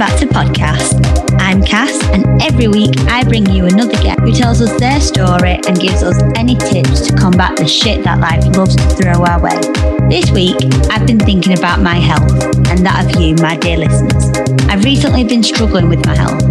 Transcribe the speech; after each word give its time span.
back 0.00 0.18
to 0.18 0.26
Pod 0.26 0.54
Cass. 0.54 0.94
I'm 1.40 1.62
Cass, 1.62 2.02
and 2.14 2.24
every 2.40 2.68
week 2.68 2.98
I 3.00 3.22
bring 3.22 3.44
you 3.50 3.66
another 3.66 4.02
guest 4.02 4.18
who 4.20 4.32
tells 4.32 4.62
us 4.62 4.80
their 4.80 4.98
story 4.98 5.60
and 5.68 5.78
gives 5.78 6.02
us 6.02 6.18
any 6.36 6.54
tips 6.54 7.02
to 7.02 7.14
combat 7.14 7.54
the 7.58 7.68
shit 7.68 8.02
that 8.04 8.18
life 8.18 8.42
loves 8.56 8.74
to 8.76 8.88
throw 8.96 9.22
our 9.22 9.38
way. 9.38 9.60
This 10.08 10.30
week, 10.30 10.56
I've 10.90 11.06
been 11.06 11.18
thinking 11.18 11.52
about 11.52 11.82
my 11.82 11.96
health 11.96 12.32
and 12.70 12.78
that 12.86 13.04
of 13.14 13.20
you, 13.20 13.34
my 13.42 13.58
dear 13.58 13.76
listeners. 13.76 14.30
I've 14.70 14.84
recently 14.84 15.22
been 15.22 15.42
struggling 15.42 15.90
with 15.90 16.06
my 16.06 16.16
health. 16.16 16.44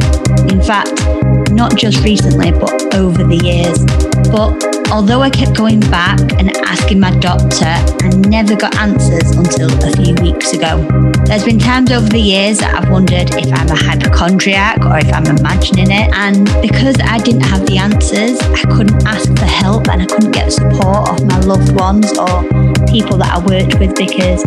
In 0.51 0.61
fact, 0.61 1.01
not 1.49 1.75
just 1.75 2.03
recently, 2.03 2.51
but 2.51 2.93
over 2.93 3.23
the 3.23 3.37
years. 3.37 3.83
But 4.29 4.68
although 4.91 5.21
I 5.21 5.29
kept 5.29 5.55
going 5.55 5.79
back 5.79 6.19
and 6.39 6.55
asking 6.65 6.99
my 6.99 7.11
doctor, 7.19 7.65
I 7.65 8.09
never 8.27 8.55
got 8.55 8.75
answers 8.77 9.31
until 9.31 9.69
a 9.83 9.91
few 9.95 10.15
weeks 10.15 10.53
ago. 10.53 10.85
There's 11.25 11.43
been 11.43 11.59
times 11.59 11.91
over 11.91 12.07
the 12.07 12.19
years 12.19 12.59
that 12.59 12.73
I've 12.73 12.89
wondered 12.89 13.29
if 13.33 13.53
I'm 13.53 13.69
a 13.69 13.75
hypochondriac 13.75 14.85
or 14.85 14.97
if 14.97 15.11
I'm 15.13 15.25
imagining 15.25 15.91
it. 15.91 16.11
And 16.13 16.45
because 16.61 16.95
I 17.03 17.19
didn't 17.19 17.41
have 17.41 17.65
the 17.67 17.77
answers, 17.77 18.39
I 18.39 18.63
couldn't 18.75 19.05
ask 19.05 19.29
for 19.37 19.45
help 19.45 19.87
and 19.89 20.01
I 20.01 20.05
couldn't 20.05 20.31
get 20.31 20.51
support 20.51 21.09
of 21.09 21.25
my 21.27 21.39
loved 21.39 21.73
ones 21.73 22.17
or 22.17 22.43
people 22.87 23.17
that 23.17 23.31
I 23.31 23.39
worked 23.39 23.79
with 23.79 23.95
because 23.95 24.43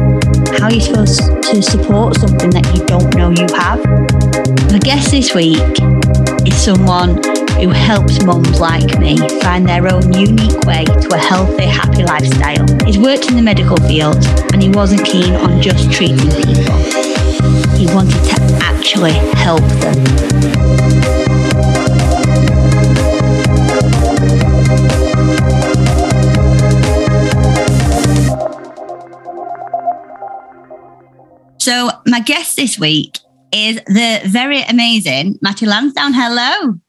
how 0.59 0.67
are 0.67 0.73
you 0.73 0.81
supposed 0.81 1.21
to 1.51 1.63
support 1.63 2.17
something 2.17 2.51
that 2.51 2.67
you 2.75 2.85
don't 2.87 3.15
know 3.15 3.31
you 3.31 3.47
have? 3.55 3.79
My 4.73 4.79
guest 4.79 5.11
this 5.11 5.35
week 5.35 5.63
is 6.47 6.57
someone 6.57 7.32
who 7.63 7.69
helps 7.69 8.21
mums 8.25 8.59
like 8.59 8.99
me 8.99 9.17
find 9.41 9.69
their 9.69 9.87
own 9.87 10.13
unique 10.13 10.59
way 10.63 10.85
to 10.85 11.09
a 11.15 11.17
healthy, 11.17 11.65
happy 11.65 12.03
lifestyle. 12.03 12.67
He's 12.85 12.99
worked 12.99 13.31
in 13.31 13.37
the 13.37 13.43
medical 13.43 13.77
field 13.87 14.17
and 14.53 14.61
he 14.61 14.69
wasn't 14.69 15.05
keen 15.05 15.35
on 15.37 15.63
just 15.63 15.93
treating 15.93 16.19
people. 16.19 16.77
He 17.79 17.87
wanted 17.95 18.21
to 18.25 18.59
actually 18.63 19.13
help 19.39 19.63
them. 19.79 19.95
So, 31.61 31.91
my 32.09 32.19
guest 32.19 32.57
this 32.57 32.77
week 32.77 33.21
is 33.53 33.77
the 33.87 34.21
very 34.27 34.63
amazing 34.63 35.39
Matty 35.41 35.65
Lansdown. 35.65 36.13
Hello. 36.13 36.81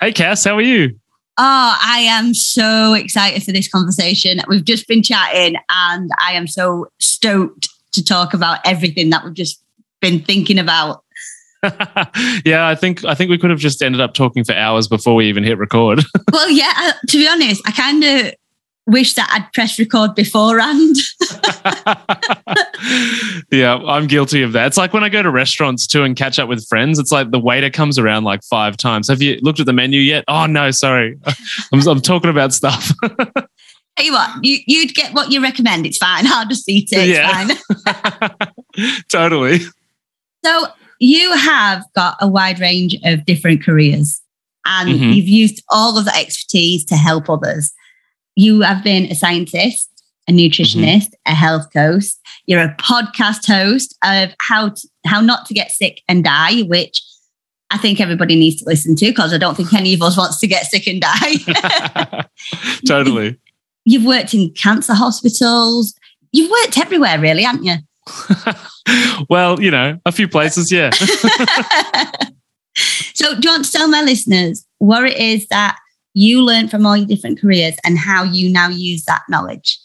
Hey, 0.00 0.12
Cass, 0.12 0.44
how 0.44 0.56
are 0.56 0.62
you? 0.62 0.98
Oh, 1.38 1.78
I 1.82 2.00
am 2.00 2.34
so 2.34 2.92
excited 2.94 3.42
for 3.42 3.52
this 3.52 3.68
conversation. 3.68 4.40
We've 4.48 4.64
just 4.64 4.86
been 4.86 5.02
chatting, 5.02 5.56
and 5.70 6.10
I 6.20 6.32
am 6.32 6.46
so 6.46 6.88
stoked 6.98 7.68
to 7.92 8.04
talk 8.04 8.34
about 8.34 8.58
everything 8.64 9.10
that 9.10 9.24
we've 9.24 9.34
just 9.34 9.62
been 10.00 10.20
thinking 10.20 10.58
about. 10.58 11.02
yeah, 12.44 12.66
I 12.66 12.74
think 12.74 13.04
I 13.04 13.14
think 13.14 13.30
we 13.30 13.38
could 13.38 13.50
have 13.50 13.58
just 13.58 13.82
ended 13.82 14.00
up 14.00 14.14
talking 14.14 14.44
for 14.44 14.54
hours 14.54 14.88
before 14.88 15.14
we 15.14 15.28
even 15.28 15.44
hit 15.44 15.58
record. 15.58 16.02
well, 16.32 16.50
yeah. 16.50 16.92
To 17.08 17.16
be 17.16 17.28
honest, 17.28 17.62
I 17.66 17.72
kind 17.72 18.02
of 18.02 18.34
wish 18.90 19.14
that 19.14 19.28
I'd 19.32 19.52
press 19.52 19.78
record 19.78 20.14
beforehand. 20.14 20.96
yeah, 23.50 23.76
I'm 23.76 24.06
guilty 24.06 24.42
of 24.42 24.52
that. 24.52 24.66
It's 24.66 24.76
like 24.76 24.92
when 24.92 25.04
I 25.04 25.08
go 25.08 25.22
to 25.22 25.30
restaurants 25.30 25.86
too 25.86 26.02
and 26.04 26.16
catch 26.16 26.38
up 26.38 26.48
with 26.48 26.66
friends, 26.68 26.98
it's 26.98 27.12
like 27.12 27.30
the 27.30 27.38
waiter 27.38 27.70
comes 27.70 27.98
around 27.98 28.24
like 28.24 28.42
five 28.42 28.76
times. 28.76 29.08
Have 29.08 29.22
you 29.22 29.38
looked 29.42 29.60
at 29.60 29.66
the 29.66 29.72
menu 29.72 30.00
yet? 30.00 30.24
Oh, 30.28 30.46
no, 30.46 30.70
sorry. 30.70 31.18
I'm, 31.72 31.86
I'm 31.88 32.00
talking 32.00 32.30
about 32.30 32.52
stuff. 32.52 32.92
Tell 33.96 34.06
you 34.06 34.12
what, 34.12 34.44
you, 34.44 34.58
you'd 34.66 34.94
get 34.94 35.12
what 35.14 35.30
you 35.30 35.42
recommend. 35.42 35.86
It's 35.86 35.98
fine. 35.98 36.26
I'll 36.26 36.48
just 36.48 36.68
eat 36.68 36.90
it. 36.92 37.10
It's 37.10 37.18
yeah. 37.18 38.28
fine. 38.28 39.02
totally. 39.08 39.60
So 40.44 40.66
you 41.00 41.32
have 41.36 41.84
got 41.94 42.16
a 42.20 42.28
wide 42.28 42.60
range 42.60 42.96
of 43.04 43.24
different 43.24 43.62
careers 43.62 44.22
and 44.64 44.90
mm-hmm. 44.90 45.10
you've 45.10 45.28
used 45.28 45.62
all 45.70 45.98
of 45.98 46.04
the 46.04 46.14
expertise 46.14 46.84
to 46.86 46.96
help 46.96 47.28
others 47.28 47.72
you 48.36 48.62
have 48.62 48.84
been 48.84 49.06
a 49.06 49.14
scientist, 49.14 49.90
a 50.28 50.32
nutritionist, 50.32 51.08
mm-hmm. 51.08 51.32
a 51.32 51.34
health 51.34 51.72
coach. 51.72 52.04
You're 52.46 52.62
a 52.62 52.74
podcast 52.76 53.46
host 53.46 53.96
of 54.04 54.34
how 54.40 54.70
to, 54.70 54.88
how 55.06 55.20
not 55.20 55.46
to 55.46 55.54
get 55.54 55.70
sick 55.70 56.02
and 56.08 56.24
die, 56.24 56.62
which 56.62 57.02
I 57.70 57.78
think 57.78 58.00
everybody 58.00 58.36
needs 58.36 58.56
to 58.56 58.68
listen 58.68 58.96
to 58.96 59.06
because 59.06 59.32
I 59.32 59.38
don't 59.38 59.56
think 59.56 59.72
any 59.72 59.94
of 59.94 60.02
us 60.02 60.16
wants 60.16 60.38
to 60.40 60.46
get 60.46 60.66
sick 60.66 60.86
and 60.86 61.00
die. 61.00 62.26
totally. 62.86 63.38
You've 63.84 64.04
worked 64.04 64.34
in 64.34 64.50
cancer 64.50 64.94
hospitals. 64.94 65.94
You've 66.32 66.50
worked 66.50 66.78
everywhere, 66.78 67.18
really, 67.18 67.44
haven't 67.44 67.64
you? 67.64 67.76
well, 69.30 69.60
you 69.60 69.70
know, 69.70 69.98
a 70.04 70.12
few 70.12 70.28
places, 70.28 70.70
yeah. 70.70 70.90
so, 70.90 71.06
do 73.34 73.40
you 73.42 73.50
want 73.50 73.64
to 73.64 73.72
tell 73.72 73.88
my 73.88 74.02
listeners 74.02 74.66
what 74.78 75.04
it 75.04 75.16
is 75.16 75.48
that 75.48 75.78
you 76.14 76.42
learned 76.42 76.70
from 76.70 76.86
all 76.86 76.96
your 76.96 77.06
different 77.06 77.40
careers 77.40 77.74
and 77.84 77.98
how 77.98 78.24
you 78.24 78.50
now 78.50 78.68
use 78.68 79.04
that 79.04 79.22
knowledge. 79.28 79.78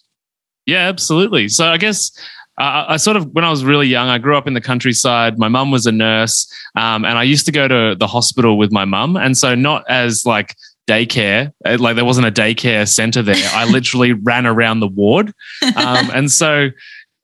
Yeah, 0.66 0.88
absolutely. 0.88 1.48
So 1.50 1.68
I 1.68 1.78
guess 1.78 2.12
uh, 2.58 2.86
I 2.88 2.98
sort 2.98 3.18
of, 3.18 3.28
when 3.34 3.44
I 3.44 3.50
was 3.50 3.64
really 3.64 3.88
young, 3.88 4.08
I 4.08 4.18
grew 4.18 4.38
up 4.38 4.48
in 4.48 4.54
the 4.54 4.62
countryside. 4.62 5.38
My 5.38 5.50
mum 5.50 5.72
was 5.72 5.86
a 5.86 5.92
nurse, 5.92 6.52
um, 6.76 7.06
and 7.06 7.18
I 7.18 7.24
used 7.24 7.46
to 7.48 7.52
go 7.52 7.68
to 7.68 7.96
the 7.98 8.08
hospital 8.08 8.58
with 8.58 8.72
my 8.72 8.86
mum. 8.86 9.18
And 9.18 9.38
so, 9.38 9.56
not 9.56 9.84
as 9.90 10.26
like 10.26 10.56
daycare, 10.88 11.52
uh, 11.66 11.78
like 11.80 11.96
there 11.96 12.06
wasn't 12.06 12.28
a 12.28 12.32
daycare 12.32 12.88
center 12.88 13.22
there. 13.22 13.50
I 13.54 13.66
literally 13.70 14.14
ran 14.24 14.46
around 14.46 14.80
the 14.80 14.88
ward. 14.88 15.34
Um, 15.76 16.10
and 16.14 16.32
so, 16.32 16.70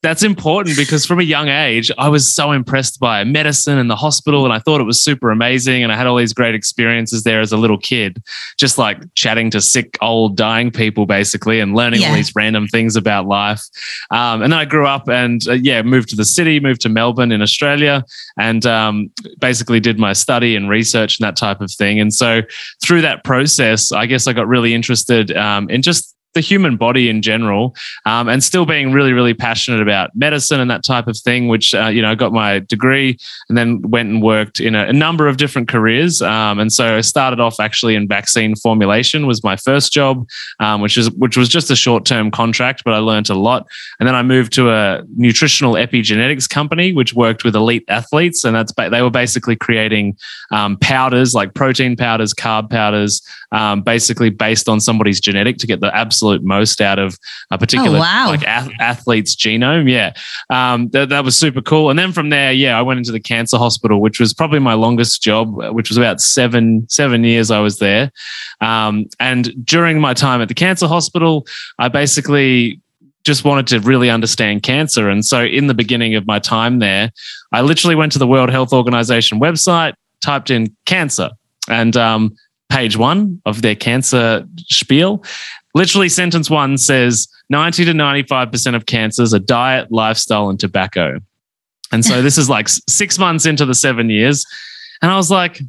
that's 0.03 0.23
important 0.23 0.75
because 0.75 1.05
from 1.05 1.19
a 1.19 1.23
young 1.23 1.47
age, 1.47 1.91
I 1.97 2.09
was 2.09 2.27
so 2.27 2.51
impressed 2.51 2.99
by 2.99 3.23
medicine 3.23 3.77
and 3.77 3.87
the 3.87 3.95
hospital, 3.95 4.45
and 4.45 4.53
I 4.53 4.57
thought 4.57 4.81
it 4.81 4.85
was 4.85 5.01
super 5.01 5.29
amazing. 5.29 5.83
And 5.83 5.91
I 5.91 5.95
had 5.95 6.07
all 6.07 6.17
these 6.17 6.33
great 6.33 6.55
experiences 6.55 7.23
there 7.23 7.39
as 7.39 7.51
a 7.51 7.57
little 7.57 7.77
kid, 7.77 8.21
just 8.57 8.79
like 8.79 8.99
chatting 9.13 9.51
to 9.51 9.61
sick, 9.61 9.97
old, 10.01 10.35
dying 10.35 10.71
people, 10.71 11.05
basically, 11.05 11.59
and 11.59 11.75
learning 11.75 12.01
yeah. 12.01 12.09
all 12.09 12.15
these 12.15 12.35
random 12.35 12.67
things 12.67 12.95
about 12.95 13.27
life. 13.27 13.61
Um, 14.09 14.41
and 14.41 14.51
then 14.51 14.59
I 14.59 14.65
grew 14.65 14.87
up 14.87 15.07
and, 15.07 15.47
uh, 15.47 15.53
yeah, 15.53 15.83
moved 15.83 16.09
to 16.09 16.15
the 16.15 16.25
city, 16.25 16.59
moved 16.59 16.81
to 16.81 16.89
Melbourne 16.89 17.31
in 17.31 17.43
Australia, 17.43 18.03
and 18.39 18.65
um, 18.65 19.11
basically 19.39 19.79
did 19.79 19.99
my 19.99 20.13
study 20.13 20.55
and 20.55 20.67
research 20.67 21.19
and 21.19 21.27
that 21.27 21.37
type 21.37 21.61
of 21.61 21.71
thing. 21.71 21.99
And 21.99 22.11
so 22.11 22.41
through 22.83 23.01
that 23.01 23.23
process, 23.23 23.91
I 23.91 24.07
guess 24.07 24.25
I 24.25 24.33
got 24.33 24.47
really 24.47 24.73
interested 24.73 25.35
um, 25.37 25.69
in 25.69 25.83
just 25.83 26.10
the 26.33 26.41
human 26.41 26.77
body 26.77 27.09
in 27.09 27.21
general, 27.21 27.75
um, 28.05 28.29
and 28.29 28.43
still 28.43 28.65
being 28.65 28.91
really, 28.91 29.13
really 29.13 29.33
passionate 29.33 29.81
about 29.81 30.15
medicine 30.15 30.59
and 30.59 30.69
that 30.71 30.83
type 30.83 31.07
of 31.07 31.17
thing. 31.17 31.47
Which 31.47 31.75
uh, 31.75 31.87
you 31.87 32.01
know, 32.01 32.11
I 32.11 32.15
got 32.15 32.31
my 32.31 32.59
degree 32.59 33.17
and 33.49 33.57
then 33.57 33.81
went 33.81 34.09
and 34.09 34.21
worked 34.21 34.59
in 34.59 34.75
a, 34.75 34.85
a 34.87 34.93
number 34.93 35.27
of 35.27 35.37
different 35.37 35.67
careers. 35.67 36.21
Um, 36.21 36.59
and 36.59 36.71
so 36.71 36.97
I 36.97 37.01
started 37.01 37.39
off 37.39 37.59
actually 37.59 37.95
in 37.95 38.07
vaccine 38.07 38.55
formulation 38.55 39.27
was 39.27 39.43
my 39.43 39.55
first 39.55 39.91
job, 39.91 40.27
um, 40.59 40.81
which 40.81 40.97
is 40.97 41.11
which 41.11 41.37
was 41.37 41.49
just 41.49 41.69
a 41.69 41.75
short 41.75 42.05
term 42.05 42.31
contract, 42.31 42.83
but 42.85 42.93
I 42.93 42.97
learned 42.99 43.29
a 43.29 43.35
lot. 43.35 43.67
And 43.99 44.07
then 44.07 44.15
I 44.15 44.23
moved 44.23 44.53
to 44.53 44.71
a 44.71 45.03
nutritional 45.15 45.73
epigenetics 45.73 46.49
company, 46.49 46.93
which 46.93 47.13
worked 47.13 47.43
with 47.43 47.55
elite 47.55 47.85
athletes, 47.87 48.43
and 48.43 48.55
that's 48.55 48.73
they 48.89 49.01
were 49.01 49.11
basically 49.11 49.55
creating 49.55 50.17
um, 50.51 50.77
powders 50.77 51.33
like 51.33 51.53
protein 51.53 51.95
powders, 51.95 52.33
carb 52.33 52.69
powders, 52.69 53.21
um, 53.51 53.81
basically 53.81 54.29
based 54.29 54.69
on 54.69 54.79
somebody's 54.79 55.19
genetic 55.19 55.57
to 55.57 55.67
get 55.67 55.81
the 55.81 55.95
absolute 55.95 56.20
absolute 56.21 56.43
most 56.43 56.81
out 56.81 56.99
of 56.99 57.17
a 57.49 57.57
particular 57.57 57.97
oh, 57.97 58.01
wow. 58.01 58.27
like 58.27 58.43
ath- 58.43 58.71
athlete's 58.79 59.35
genome. 59.35 59.89
Yeah, 59.89 60.13
um, 60.49 60.89
that, 60.89 61.09
that 61.09 61.23
was 61.23 61.37
super 61.37 61.61
cool. 61.61 61.89
And 61.89 61.97
then 61.97 62.11
from 62.11 62.29
there, 62.29 62.51
yeah, 62.51 62.77
I 62.77 62.81
went 62.81 62.99
into 62.99 63.11
the 63.11 63.19
cancer 63.19 63.57
hospital, 63.57 63.99
which 63.99 64.19
was 64.19 64.33
probably 64.33 64.59
my 64.59 64.73
longest 64.73 65.21
job, 65.21 65.55
which 65.73 65.89
was 65.89 65.97
about 65.97 66.21
seven 66.21 66.87
seven 66.89 67.23
years 67.23 67.49
I 67.49 67.59
was 67.59 67.79
there. 67.79 68.11
Um, 68.61 69.07
and 69.19 69.65
during 69.65 69.99
my 69.99 70.13
time 70.13 70.41
at 70.41 70.47
the 70.47 70.53
cancer 70.53 70.87
hospital, 70.87 71.47
I 71.79 71.87
basically 71.87 72.79
just 73.23 73.43
wanted 73.43 73.67
to 73.67 73.79
really 73.79 74.09
understand 74.09 74.63
cancer. 74.63 75.09
And 75.09 75.25
so, 75.25 75.43
in 75.43 75.67
the 75.67 75.73
beginning 75.73 76.15
of 76.15 76.27
my 76.27 76.39
time 76.39 76.79
there, 76.79 77.11
I 77.51 77.61
literally 77.61 77.95
went 77.95 78.11
to 78.13 78.19
the 78.19 78.27
World 78.27 78.49
Health 78.49 78.73
Organization 78.73 79.39
website, 79.39 79.93
typed 80.21 80.51
in 80.51 80.75
cancer, 80.85 81.31
and 81.67 81.97
um, 81.97 82.35
page 82.71 82.95
one 82.97 83.41
of 83.45 83.61
their 83.61 83.75
cancer 83.75 84.47
spiel 84.67 85.23
literally 85.73 86.09
sentence 86.09 86.49
one 86.49 86.77
says 86.77 87.27
90 87.49 87.85
to 87.85 87.91
95% 87.91 88.75
of 88.75 88.85
cancers 88.85 89.33
are 89.33 89.39
diet, 89.39 89.91
lifestyle, 89.91 90.49
and 90.49 90.59
tobacco. 90.59 91.19
And 91.91 92.05
so 92.05 92.21
this 92.21 92.37
is 92.37 92.49
like 92.49 92.69
six 92.69 93.19
months 93.19 93.45
into 93.45 93.65
the 93.65 93.75
seven 93.75 94.09
years. 94.09 94.45
And 95.01 95.11
I 95.11 95.17
was 95.17 95.29
like, 95.29 95.59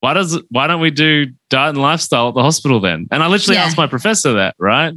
why 0.00 0.12
does 0.12 0.38
why 0.50 0.66
don't 0.66 0.82
we 0.82 0.90
do 0.90 1.28
diet 1.48 1.70
and 1.70 1.78
lifestyle 1.78 2.28
at 2.28 2.34
the 2.34 2.42
hospital 2.42 2.78
then? 2.78 3.06
And 3.10 3.22
I 3.22 3.26
literally 3.26 3.56
yeah. 3.56 3.64
asked 3.64 3.78
my 3.78 3.86
professor 3.86 4.34
that, 4.34 4.54
right? 4.58 4.92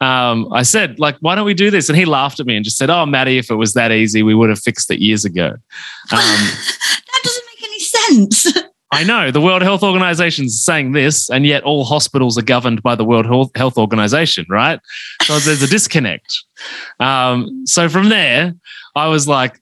Um, 0.00 0.52
I 0.52 0.62
said, 0.62 0.98
like, 0.98 1.16
why 1.20 1.36
don't 1.36 1.44
we 1.44 1.54
do 1.54 1.70
this? 1.70 1.88
And 1.88 1.96
he 1.96 2.04
laughed 2.04 2.40
at 2.40 2.46
me 2.46 2.56
and 2.56 2.64
just 2.64 2.76
said, 2.76 2.90
Oh, 2.90 3.06
Matty, 3.06 3.38
if 3.38 3.52
it 3.52 3.54
was 3.54 3.74
that 3.74 3.92
easy, 3.92 4.24
we 4.24 4.34
would 4.34 4.48
have 4.48 4.58
fixed 4.58 4.90
it 4.90 4.98
years 4.98 5.24
ago. 5.24 5.46
Um, 5.46 5.58
that 6.10 7.20
doesn't 7.22 7.44
make 7.46 7.62
any 7.62 7.78
sense. 7.78 8.46
I 8.90 9.04
know 9.04 9.30
the 9.30 9.40
World 9.40 9.62
Health 9.62 9.82
Organization 9.82 10.46
is 10.46 10.62
saying 10.64 10.92
this, 10.92 11.28
and 11.28 11.44
yet 11.44 11.62
all 11.62 11.84
hospitals 11.84 12.38
are 12.38 12.42
governed 12.42 12.82
by 12.82 12.94
the 12.94 13.04
World 13.04 13.26
Health 13.54 13.76
Organization, 13.76 14.46
right? 14.48 14.80
So 15.22 15.38
there's 15.40 15.62
a 15.62 15.66
disconnect. 15.66 16.42
Um, 16.98 17.66
so 17.66 17.88
from 17.88 18.08
there, 18.08 18.54
I 18.96 19.08
was 19.08 19.28
like, 19.28 19.60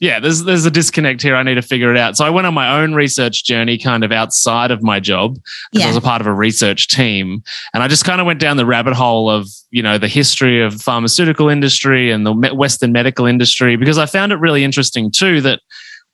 yeah, 0.00 0.18
there's 0.18 0.42
there's 0.42 0.66
a 0.66 0.72
disconnect 0.72 1.22
here. 1.22 1.36
I 1.36 1.44
need 1.44 1.54
to 1.54 1.62
figure 1.62 1.90
it 1.90 1.96
out. 1.96 2.16
So 2.16 2.24
I 2.24 2.30
went 2.30 2.48
on 2.48 2.52
my 2.52 2.80
own 2.80 2.94
research 2.94 3.44
journey, 3.44 3.78
kind 3.78 4.02
of 4.02 4.10
outside 4.10 4.72
of 4.72 4.82
my 4.82 4.98
job, 4.98 5.36
because 5.70 5.80
Yeah. 5.80 5.84
I 5.84 5.88
was 5.88 5.96
a 5.96 6.00
part 6.00 6.20
of 6.20 6.26
a 6.26 6.34
research 6.34 6.88
team, 6.88 7.42
and 7.72 7.82
I 7.82 7.86
just 7.88 8.04
kind 8.04 8.20
of 8.20 8.26
went 8.26 8.40
down 8.40 8.56
the 8.56 8.66
rabbit 8.66 8.94
hole 8.94 9.30
of 9.30 9.46
you 9.70 9.82
know 9.82 9.96
the 9.96 10.08
history 10.08 10.60
of 10.60 10.82
pharmaceutical 10.82 11.48
industry 11.48 12.10
and 12.10 12.26
the 12.26 12.32
Western 12.32 12.90
medical 12.90 13.24
industry, 13.24 13.76
because 13.76 13.96
I 13.96 14.06
found 14.06 14.32
it 14.32 14.36
really 14.40 14.64
interesting 14.64 15.12
too 15.12 15.40
that 15.42 15.60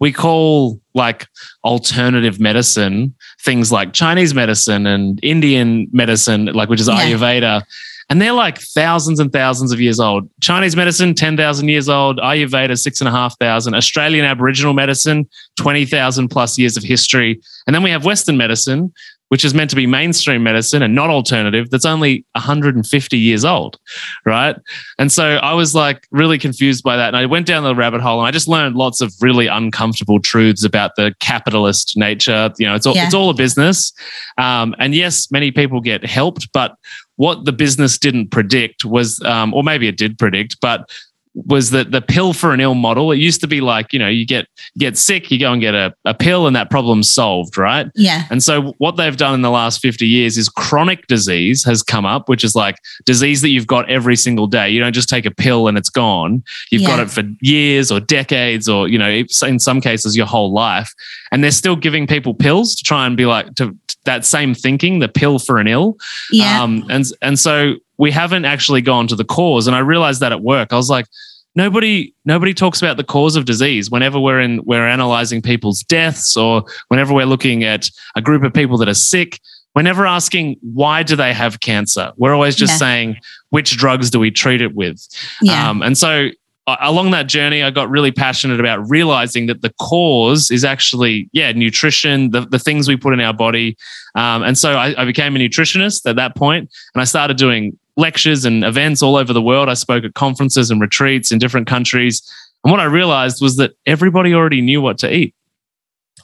we 0.00 0.12
call 0.12 0.80
like 0.94 1.26
alternative 1.64 2.40
medicine 2.40 3.14
things 3.42 3.70
like 3.70 3.92
Chinese 3.92 4.34
medicine 4.34 4.86
and 4.86 5.20
Indian 5.22 5.88
medicine, 5.92 6.46
like 6.46 6.68
which 6.68 6.80
is 6.80 6.88
Yeah. 6.88 6.96
Ayurveda. 7.10 7.62
And 8.08 8.20
they're 8.20 8.32
like 8.32 8.58
thousands 8.58 9.20
and 9.20 9.32
thousands 9.32 9.70
of 9.70 9.80
years 9.80 10.00
old. 10.00 10.28
Chinese 10.40 10.74
medicine, 10.74 11.14
10,000 11.14 11.68
years 11.68 11.88
old. 11.88 12.18
Ayurveda, 12.18 12.76
six 12.76 13.00
and 13.00 13.06
a 13.06 13.12
half 13.12 13.38
thousand. 13.38 13.74
Australian 13.74 14.24
Aboriginal 14.24 14.72
medicine, 14.74 15.28
20,000 15.60 16.28
plus 16.28 16.58
years 16.58 16.76
of 16.76 16.82
history. 16.82 17.40
And 17.68 17.74
then 17.74 17.84
we 17.84 17.90
have 17.90 18.04
Western 18.04 18.36
medicine, 18.36 18.92
which 19.30 19.44
is 19.44 19.54
meant 19.54 19.70
to 19.70 19.76
be 19.76 19.86
mainstream 19.86 20.42
medicine 20.42 20.82
and 20.82 20.92
not 20.94 21.08
alternative, 21.08 21.70
that's 21.70 21.86
only 21.86 22.24
150 22.32 23.16
years 23.16 23.44
old. 23.44 23.78
Right. 24.26 24.56
And 24.98 25.10
so 25.10 25.36
I 25.36 25.54
was 25.54 25.72
like 25.74 26.06
really 26.10 26.36
confused 26.36 26.82
by 26.82 26.96
that. 26.96 27.08
And 27.08 27.16
I 27.16 27.26
went 27.26 27.46
down 27.46 27.62
the 27.62 27.74
rabbit 27.74 28.00
hole 28.00 28.18
and 28.18 28.26
I 28.26 28.32
just 28.32 28.48
learned 28.48 28.74
lots 28.74 29.00
of 29.00 29.14
really 29.20 29.46
uncomfortable 29.46 30.20
truths 30.20 30.64
about 30.64 30.96
the 30.96 31.14
capitalist 31.20 31.96
nature. 31.96 32.50
You 32.58 32.66
know, 32.66 32.74
it's 32.74 32.86
all, 32.86 32.94
Yeah. 32.94 33.06
it's 33.06 33.14
all 33.14 33.30
a 33.30 33.34
business. 33.34 33.92
Um, 34.36 34.74
and 34.80 34.94
yes, 34.96 35.30
many 35.30 35.52
people 35.52 35.80
get 35.80 36.04
helped, 36.04 36.48
but 36.52 36.74
what 37.16 37.44
the 37.44 37.52
business 37.52 37.98
didn't 37.98 38.30
predict 38.30 38.84
was, 38.84 39.20
um, 39.22 39.54
or 39.54 39.62
maybe 39.62 39.86
it 39.86 39.96
did 39.96 40.18
predict, 40.18 40.56
but 40.60 40.88
was 41.34 41.70
that 41.70 41.92
the 41.92 42.00
pill 42.00 42.32
for 42.32 42.52
an 42.52 42.60
ill 42.60 42.74
model. 42.74 43.12
It 43.12 43.18
used 43.18 43.40
to 43.42 43.46
be 43.46 43.60
like, 43.60 43.92
you 43.92 43.98
know, 43.98 44.08
you 44.08 44.26
get 44.26 44.46
get 44.78 44.98
sick, 44.98 45.30
you 45.30 45.38
go 45.38 45.52
and 45.52 45.60
get 45.60 45.74
a, 45.74 45.94
a 46.04 46.14
pill 46.14 46.46
and 46.46 46.56
that 46.56 46.70
problem's 46.70 47.08
solved, 47.08 47.56
right? 47.56 47.86
Yeah. 47.94 48.24
And 48.30 48.42
so 48.42 48.74
what 48.78 48.96
they've 48.96 49.16
done 49.16 49.34
in 49.34 49.42
the 49.42 49.50
last 49.50 49.80
50 49.80 50.06
years 50.06 50.36
is 50.36 50.48
chronic 50.48 51.06
disease 51.06 51.64
has 51.64 51.82
come 51.82 52.04
up, 52.04 52.28
which 52.28 52.42
is 52.42 52.54
like 52.56 52.76
disease 53.04 53.42
that 53.42 53.50
you've 53.50 53.66
got 53.66 53.88
every 53.88 54.16
single 54.16 54.46
day. 54.46 54.68
You 54.68 54.80
don't 54.80 54.92
just 54.92 55.08
take 55.08 55.24
a 55.24 55.30
pill 55.30 55.68
and 55.68 55.78
it's 55.78 55.90
gone. 55.90 56.42
You've 56.70 56.86
got 56.86 56.98
it 56.98 57.10
for 57.10 57.22
years 57.40 57.92
or 57.92 58.00
decades 58.00 58.68
or, 58.68 58.88
you 58.88 58.98
know, 58.98 59.22
in 59.46 59.58
some 59.58 59.80
cases 59.80 60.16
your 60.16 60.26
whole 60.26 60.52
life. 60.52 60.92
And 61.30 61.44
they're 61.44 61.52
still 61.52 61.76
giving 61.76 62.06
people 62.06 62.34
pills 62.34 62.74
to 62.74 62.82
try 62.82 63.06
and 63.06 63.16
be 63.16 63.26
like 63.26 63.54
to 63.54 63.76
that 64.04 64.24
same 64.24 64.54
thinking, 64.54 64.98
the 64.98 65.08
pill 65.08 65.38
for 65.38 65.58
an 65.58 65.68
ill. 65.68 65.96
Yeah. 66.32 66.62
Um, 66.62 66.84
and 66.90 67.04
and 67.22 67.38
so 67.38 67.74
we 68.00 68.10
haven't 68.10 68.46
actually 68.46 68.80
gone 68.80 69.06
to 69.08 69.14
the 69.14 69.24
cause. 69.24 69.66
And 69.66 69.76
I 69.76 69.80
realized 69.80 70.20
that 70.20 70.32
at 70.32 70.40
work. 70.42 70.72
I 70.72 70.76
was 70.76 70.88
like, 70.90 71.06
nobody 71.54 72.14
nobody 72.24 72.54
talks 72.54 72.80
about 72.80 72.96
the 72.96 73.04
cause 73.04 73.36
of 73.36 73.44
disease 73.44 73.90
whenever 73.90 74.18
we're 74.20 74.40
in 74.40 74.62
we're 74.64 74.86
analyzing 74.86 75.42
people's 75.42 75.82
deaths 75.82 76.36
or 76.36 76.64
whenever 76.88 77.12
we're 77.12 77.26
looking 77.26 77.64
at 77.64 77.90
a 78.16 78.22
group 78.22 78.42
of 78.42 78.52
people 78.54 78.78
that 78.78 78.88
are 78.88 78.94
sick. 78.94 79.38
We're 79.74 79.82
never 79.82 80.06
asking 80.06 80.56
why 80.62 81.02
do 81.04 81.14
they 81.14 81.32
have 81.32 81.60
cancer. 81.60 82.12
We're 82.16 82.34
always 82.34 82.56
just 82.56 82.72
Yeah. 82.74 82.78
saying 82.78 83.16
which 83.50 83.76
drugs 83.76 84.10
do 84.10 84.18
we 84.18 84.30
treat 84.30 84.60
it 84.62 84.74
with. 84.74 85.06
yeah. 85.42 85.68
Um, 85.68 85.82
and 85.82 85.96
so 85.98 86.30
uh, 86.66 86.76
along 86.80 87.10
that 87.12 87.26
journey, 87.26 87.62
I 87.62 87.70
got 87.70 87.88
really 87.90 88.12
passionate 88.12 88.60
about 88.60 88.88
realizing 88.88 89.46
that 89.46 89.62
the 89.62 89.72
cause 89.80 90.50
is 90.50 90.64
actually, 90.64 91.28
yeah, 91.32 91.52
nutrition, 91.52 92.30
the, 92.30 92.42
the 92.42 92.58
things 92.58 92.86
we 92.86 92.96
put 92.96 93.12
in 93.14 93.20
our 93.20 93.32
body. 93.32 93.76
Um, 94.14 94.42
and 94.42 94.56
so 94.58 94.72
I, 94.72 94.94
I 95.00 95.04
became 95.04 95.34
a 95.36 95.38
nutritionist 95.38 96.08
at 96.08 96.16
that 96.16 96.36
point, 96.36 96.70
and 96.94 97.00
I 97.00 97.04
started 97.04 97.36
doing 97.38 97.78
lectures 97.96 98.44
and 98.44 98.64
events 98.64 99.02
all 99.02 99.16
over 99.16 99.32
the 99.32 99.42
world. 99.42 99.68
I 99.68 99.74
spoke 99.74 100.04
at 100.04 100.14
conferences 100.14 100.70
and 100.70 100.80
retreats 100.80 101.30
in 101.32 101.38
different 101.38 101.66
countries. 101.66 102.22
And 102.64 102.70
what 102.70 102.80
I 102.80 102.84
realized 102.84 103.40
was 103.42 103.56
that 103.56 103.72
everybody 103.86 104.34
already 104.34 104.60
knew 104.60 104.80
what 104.80 104.98
to 104.98 105.12
eat. 105.14 105.34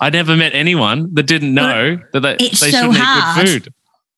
I 0.00 0.10
never 0.10 0.36
met 0.36 0.54
anyone 0.54 1.14
that 1.14 1.24
didn't 1.24 1.54
know 1.54 1.98
that 2.12 2.20
they, 2.20 2.36
they 2.36 2.48
so 2.50 2.70
shouldn't 2.70 2.96
eat 2.96 3.34
good 3.34 3.62
food. 3.64 3.74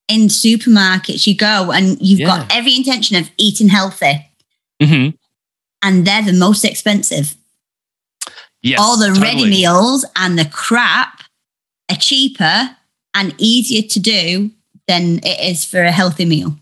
in 0.08 0.22
supermarkets, 0.28 1.26
you 1.26 1.36
go 1.36 1.70
and 1.72 1.96
you've 2.00 2.20
Yeah. 2.20 2.26
got 2.38 2.52
every 2.54 2.74
intention 2.76 3.16
of 3.16 3.30
eating 3.38 3.68
healthy, 3.68 4.26
hmm 4.82 5.10
and 5.82 6.04
they're 6.04 6.22
the 6.24 6.32
most 6.32 6.64
expensive. 6.64 7.36
Yes, 8.62 8.80
All 8.80 8.96
the 8.98 9.12
ready 9.20 9.48
meals 9.48 10.04
and 10.16 10.36
the 10.36 10.44
crap 10.44 11.22
are 11.88 11.96
cheaper 11.96 12.76
and 13.14 13.32
easier 13.38 13.82
to 13.82 14.00
do 14.00 14.50
than 14.88 15.18
it 15.22 15.38
is 15.40 15.64
for 15.64 15.82
a 15.84 15.92
healthy 15.92 16.24
meal. 16.24 16.56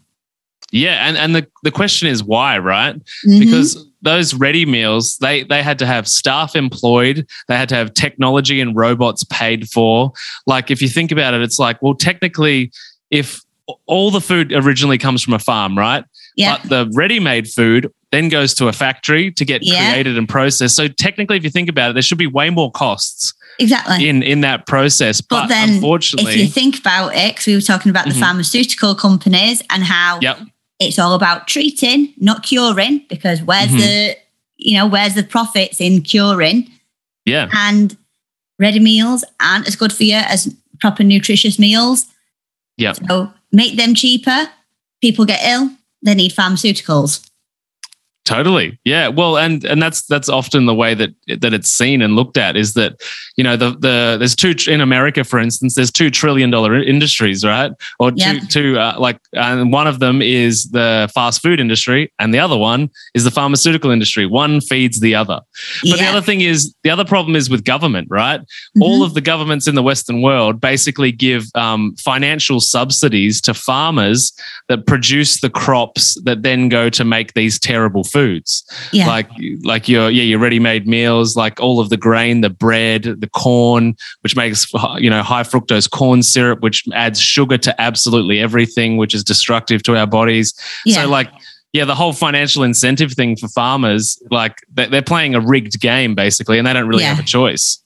Yeah, 0.72 1.06
and 1.08 1.16
and 1.16 1.34
the 1.34 1.46
the 1.62 1.70
question 1.70 2.08
is 2.08 2.22
why, 2.24 2.58
right? 2.58 2.96
Mhm. 3.26 3.38
because 3.40 3.86
those 4.02 4.34
ready 4.34 4.66
meals 4.66 5.16
they 5.18 5.42
they 5.44 5.62
had 5.62 5.78
to 5.80 5.86
have 5.86 6.06
staff 6.06 6.54
employed 6.54 7.26
they 7.48 7.56
had 7.56 7.68
to 7.68 7.74
have 7.74 7.92
technology 7.94 8.60
and 8.60 8.76
robots 8.76 9.24
paid 9.24 9.68
for 9.68 10.12
like 10.46 10.70
if 10.70 10.80
you 10.80 10.86
think 10.88 11.10
about 11.10 11.34
it 11.34 11.40
it's 11.42 11.58
like 11.58 11.80
well 11.82 11.94
technically 11.94 12.70
if 13.10 13.40
all 13.86 14.12
the 14.12 14.20
food 14.20 14.52
originally 14.52 14.98
comes 14.98 15.22
from 15.22 15.34
a 15.34 15.38
farm 15.40 15.76
right 15.76 16.04
yeah, 16.36 16.58
but 16.58 16.68
the 16.68 16.92
ready-made 16.94 17.48
food 17.48 17.90
then 18.12 18.28
goes 18.28 18.54
to 18.54 18.68
a 18.68 18.72
factory 18.72 19.32
to 19.32 19.44
get 19.44 19.62
Yeah. 19.64 19.90
created 19.90 20.16
and 20.18 20.28
processed 20.28 20.76
so 20.76 20.86
technically 20.86 21.36
if 21.38 21.42
you 21.42 21.50
think 21.50 21.68
about 21.68 21.90
it 21.90 21.92
there 21.94 22.02
should 22.02 22.18
be 22.18 22.28
way 22.28 22.50
more 22.50 22.70
costs 22.70 23.32
exactly. 23.58 24.08
in 24.08 24.22
in 24.22 24.42
that 24.42 24.66
process 24.66 25.20
but, 25.20 25.42
But 25.42 25.48
then 25.48 25.70
unfortunately 25.70 26.34
if 26.34 26.38
you 26.38 26.46
think 26.48 26.78
about 26.78 27.16
it, 27.16 27.34
because 27.34 27.46
we 27.46 27.54
were 27.56 27.60
talking 27.60 27.90
about 27.90 28.04
the 28.04 28.12
Mhm. 28.14 28.20
pharmaceutical 28.20 28.94
companies 28.94 29.62
and 29.70 29.82
how 29.82 30.20
yep 30.22 30.38
it's 30.78 30.98
all 30.98 31.14
about 31.14 31.46
treating, 31.48 32.12
not 32.18 32.42
curing, 32.42 33.04
because 33.08 33.42
where's 33.42 33.70
Mhm. 33.70 33.78
the 33.80 34.16
you 34.58 34.74
know 34.76 34.86
where's 34.86 35.14
the 35.14 35.22
profits 35.22 35.80
in 35.80 36.02
curing? 36.02 36.70
yeah 37.26 37.48
And 37.52 37.96
ready 38.58 38.78
meals 38.80 39.22
aren't 39.40 39.66
as 39.68 39.76
good 39.76 39.92
for 39.92 40.04
you 40.04 40.14
as 40.16 40.54
proper 40.80 41.02
nutritious 41.04 41.58
meals. 41.58 42.06
Yeah, 42.78 42.92
So 43.08 43.32
make 43.52 43.76
them 43.76 43.94
cheaper. 43.94 44.48
People 45.02 45.24
get 45.26 45.40
ill. 45.44 45.70
They 46.02 46.14
need 46.14 46.32
pharmaceuticals. 46.34 47.20
Totally. 48.26 48.76
Yeah. 48.84 49.06
Well, 49.06 49.38
and 49.38 49.64
and 49.64 49.80
that's 49.80 50.02
that's 50.06 50.28
often 50.28 50.66
the 50.66 50.74
way 50.74 50.94
that 50.94 51.10
that 51.40 51.54
it's 51.54 51.70
seen 51.70 52.02
and 52.02 52.16
looked 52.16 52.36
at 52.36 52.56
is 52.56 52.74
that 52.74 53.00
you 53.36 53.44
know 53.44 53.56
the 53.56 53.70
the 53.70 54.16
there's 54.18 54.34
two 54.34 54.52
in 54.66 54.80
America, 54.80 55.22
for 55.22 55.38
instance, 55.38 55.76
there's 55.76 55.92
two 55.92 56.10
trillion 56.10 56.50
dollar 56.50 56.74
industries, 56.74 57.44
right? 57.44 57.70
Or 58.00 58.10
two 58.10 58.40
two 58.48 58.78
uh, 58.80 58.96
like, 58.98 59.20
and 59.32 59.72
one 59.72 59.86
of 59.86 60.00
them 60.00 60.20
is 60.20 60.64
the 60.70 61.08
fast 61.14 61.40
food 61.40 61.60
industry, 61.60 62.12
and 62.18 62.34
the 62.34 62.40
other 62.40 62.56
one 62.58 62.90
is 63.14 63.22
the 63.22 63.30
pharmaceutical 63.30 63.92
industry. 63.92 64.26
One 64.26 64.60
feeds 64.60 64.98
the 64.98 65.14
other. 65.14 65.40
But 65.82 65.98
the 66.00 66.06
other 66.06 66.20
thing 66.22 66.40
is 66.40 66.74
the 66.82 66.90
other 66.90 67.04
problem 67.04 67.36
is 67.36 67.48
with 67.48 67.62
government, 67.64 68.08
right? 68.10 68.40
Mhm. 68.40 68.82
all 68.82 69.02
of 69.04 69.14
the 69.14 69.20
governments 69.20 69.68
in 69.68 69.74
the 69.76 69.82
Western 69.82 70.20
world 70.20 70.60
basically 70.60 71.12
give 71.12 71.44
um, 71.54 71.94
financial 71.96 72.58
subsidies 72.60 73.40
to 73.42 73.54
farmers 73.54 74.32
that 74.68 74.86
produce 74.86 75.40
the 75.40 75.50
crops 75.50 76.20
that 76.24 76.42
then 76.42 76.68
go 76.68 76.90
to 76.90 77.04
make 77.04 77.32
these 77.34 77.58
terrible 77.60 78.02
foods, 78.02 78.15
yeah. 78.92 79.06
like 79.06 79.30
like 79.64 79.88
your 79.88 80.10
yeah 80.10 80.22
your 80.22 80.38
ready-made 80.38 80.86
meals, 80.86 81.36
like 81.36 81.60
all 81.60 81.80
of 81.80 81.88
the 81.90 81.96
grain, 81.96 82.40
the 82.40 82.50
bread, 82.50 83.02
the 83.02 83.28
corn, 83.28 83.94
which 84.22 84.34
makes 84.36 84.72
you 84.98 85.10
know 85.10 85.22
high 85.22 85.42
fructose 85.42 85.90
corn 85.90 86.22
syrup, 86.22 86.60
which 86.60 86.84
adds 86.92 87.20
sugar 87.20 87.58
to 87.58 87.80
absolutely 87.80 88.40
everything, 88.40 88.96
which 88.96 89.14
is 89.14 89.22
destructive 89.24 89.82
to 89.84 89.96
our 89.96 90.06
bodies. 90.06 90.54
yeah. 90.84 91.02
So 91.02 91.08
like. 91.08 91.30
Yeah, 91.72 91.84
the 91.84 91.94
whole 91.96 92.14
financial 92.14 92.62
incentive 92.62 93.12
thing 93.12 93.36
for 93.36 93.48
farmers, 93.48 94.18
like 94.30 94.54
they- 94.72 94.86
they're 94.86 95.02
playing 95.02 95.34
a 95.34 95.40
rigged 95.40 95.78
game 95.78 96.14
basically, 96.14 96.56
and 96.56 96.66
they 96.66 96.72
don't 96.72 96.86
really 96.86 97.02
Yeah. 97.02 97.12
have 97.12 97.18
a 97.24 97.28
choice. 97.28 97.82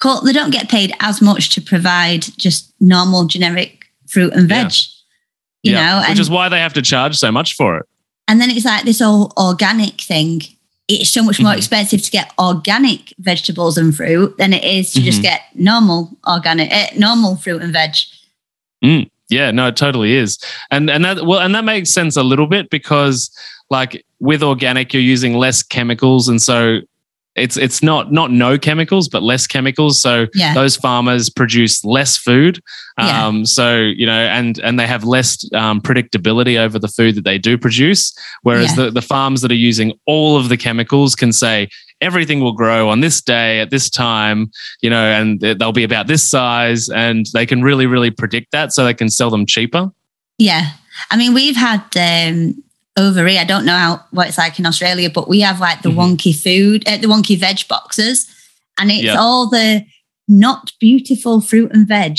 Cool. 0.00 0.20
They 0.20 0.34
don't 0.34 0.50
get 0.50 0.68
paid 0.68 0.92
as 1.00 1.22
much 1.22 1.48
to 1.50 1.62
provide 1.62 2.26
just 2.36 2.74
normal 2.78 3.24
generic 3.24 3.86
fruit 4.06 4.34
and 4.34 4.50
Yeah. 4.50 4.64
veg. 4.64 4.72
You 5.62 5.72
know, 5.72 6.00
which 6.00 6.10
and, 6.10 6.18
is 6.18 6.28
why 6.28 6.50
they 6.50 6.58
have 6.58 6.74
to 6.74 6.82
charge 6.82 7.16
so 7.16 7.32
much 7.32 7.54
for 7.54 7.78
it. 7.78 7.86
And 8.28 8.40
then 8.40 8.50
it's 8.50 8.64
like 8.64 8.84
this 8.84 9.00
whole 9.00 9.32
organic 9.36 10.00
thing. 10.00 10.42
It's 10.88 11.10
so 11.10 11.22
much 11.22 11.40
more 11.40 11.52
Mhm. 11.52 11.56
expensive 11.58 12.02
to 12.02 12.10
get 12.10 12.32
organic 12.38 13.12
vegetables 13.18 13.76
and 13.76 13.94
fruit 13.94 14.36
than 14.38 14.52
it 14.52 14.62
is 14.62 14.92
to 14.92 15.00
just 15.02 15.18
Mhm. 15.18 15.22
get 15.22 15.40
normal 15.54 16.16
organic, 16.26 16.70
eh, 16.70 16.90
normal 16.96 17.36
fruit 17.36 17.60
and 17.62 17.72
veg. 17.72 17.94
Yeah, 19.28 19.50
no, 19.50 19.66
it 19.66 19.76
totally 19.76 20.12
is, 20.14 20.38
and 20.70 20.88
and 20.88 21.04
that 21.04 21.26
well, 21.26 21.40
and 21.40 21.52
that 21.56 21.64
makes 21.64 21.90
sense 21.90 22.16
a 22.16 22.22
little 22.22 22.46
bit 22.46 22.70
because 22.70 23.28
like 23.70 24.04
with 24.20 24.42
organic, 24.44 24.94
you're 24.94 25.02
using 25.02 25.34
less 25.36 25.64
chemicals, 25.64 26.28
and 26.28 26.40
so 26.40 26.78
it's 27.36 27.56
it's 27.56 27.82
not 27.82 28.12
not 28.12 28.30
no 28.32 28.58
chemicals, 28.58 29.08
but 29.08 29.22
less 29.22 29.46
chemicals. 29.46 30.00
So 30.00 30.26
Yeah. 30.34 30.54
those 30.54 30.74
farmers 30.76 31.28
produce 31.30 31.84
less 31.84 32.16
food, 32.16 32.60
Yeah. 32.98 33.26
um, 33.26 33.44
so 33.46 33.76
you 33.76 34.06
know, 34.06 34.12
and 34.26 34.58
and 34.60 34.80
they 34.80 34.86
have 34.86 35.04
less 35.04 35.44
um, 35.52 35.80
predictability 35.80 36.58
over 36.58 36.78
the 36.78 36.88
food 36.88 37.14
that 37.16 37.24
they 37.24 37.38
do 37.38 37.58
produce. 37.58 38.12
Whereas 38.42 38.70
Yeah. 38.76 38.84
the 38.86 38.90
the 38.92 39.02
farms 39.02 39.42
that 39.42 39.50
are 39.52 39.54
using 39.70 39.92
all 40.06 40.36
of 40.36 40.48
the 40.48 40.56
chemicals 40.56 41.14
can 41.14 41.32
say 41.32 41.68
everything 42.00 42.40
will 42.40 42.52
grow 42.52 42.88
on 42.90 43.00
this 43.00 43.22
day 43.22 43.60
at 43.60 43.70
this 43.70 43.88
time, 43.88 44.50
you 44.82 44.90
know, 44.90 45.04
and 45.04 45.40
they'll 45.40 45.72
be 45.72 45.84
about 45.84 46.06
this 46.06 46.22
size, 46.22 46.88
and 46.88 47.26
they 47.34 47.46
can 47.46 47.62
really 47.62 47.86
really 47.86 48.10
predict 48.10 48.52
that, 48.52 48.72
so 48.72 48.84
they 48.84 48.94
can 48.94 49.10
sell 49.10 49.30
them 49.30 49.46
cheaper. 49.46 49.90
Yeah. 50.38 50.70
I 51.10 51.16
mean, 51.16 51.34
we've 51.34 51.56
had 51.56 51.82
um, 51.96 52.62
over 52.96 53.26
here. 53.26 53.40
I 53.40 53.44
don't 53.44 53.64
know 53.64 53.76
how 53.76 54.04
what 54.10 54.28
it's 54.28 54.38
like 54.38 54.58
in 54.58 54.66
Australia, 54.66 55.10
but 55.10 55.28
we 55.28 55.40
have 55.40 55.60
like 55.60 55.82
the 55.82 55.90
Mhm. 55.90 56.16
wonky 56.16 56.34
food, 56.34 56.86
uh, 56.88 56.96
the 56.96 57.06
wonky 57.08 57.38
veg 57.38 57.66
boxes, 57.68 58.26
and 58.78 58.90
it's 58.90 59.02
Yeah. 59.02 59.16
all 59.18 59.48
the 59.48 59.84
not 60.28 60.72
beautiful 60.80 61.40
fruit 61.40 61.70
and 61.72 61.86
veg. 61.86 62.18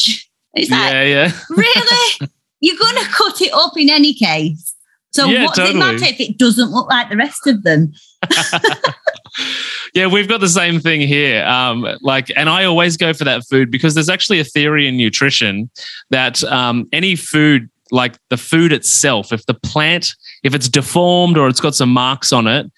It's 0.53 0.72
like, 0.72 0.91
yeah, 0.93 1.03
yeah. 1.03 1.31
really? 1.50 2.29
You're 2.62 2.77
going 2.77 2.96
to 2.96 3.10
cut 3.12 3.41
it 3.41 3.53
up 3.53 3.77
in 3.77 3.89
any 3.89 4.13
case. 4.13 4.74
So 5.12 5.27
Yeah, 5.29 5.46
what's 5.46 5.60
it 5.60 5.75
matter 5.75 6.05
if 6.05 6.19
it 6.19 6.38
doesn't 6.38 6.72
look 6.72 6.89
like 6.89 7.10
the 7.10 7.17
rest 7.17 7.46
of 7.48 7.63
them? 7.63 7.91
yeah, 9.93 10.07
we've 10.07 10.27
got 10.27 10.39
the 10.39 10.50
same 10.50 10.79
thing 10.79 11.01
here. 11.01 11.43
Um, 11.46 11.86
like, 12.01 12.31
and 12.36 12.50
I 12.50 12.63
always 12.65 12.98
go 12.98 13.13
for 13.13 13.24
that 13.24 13.43
food 13.50 13.72
because 13.72 13.93
there's 13.93 14.10
actually 14.10 14.39
a 14.39 14.43
theory 14.43 14.88
in 14.88 14.98
nutrition 14.98 15.69
that 16.10 16.43
um, 16.46 16.88
any 16.91 17.15
food, 17.15 17.69
like 17.91 18.17
the 18.29 18.38
food 18.38 18.72
itself, 18.72 19.31
if 19.31 19.46
the 19.46 19.53
plant, 19.53 20.10
if 20.44 20.53
it's 20.53 20.70
deformed 20.70 21.38
or 21.38 21.48
it's 21.48 21.60
got 21.60 21.75
some 21.75 21.89
marks 21.89 22.32
on 22.32 22.48
it, 22.48 22.72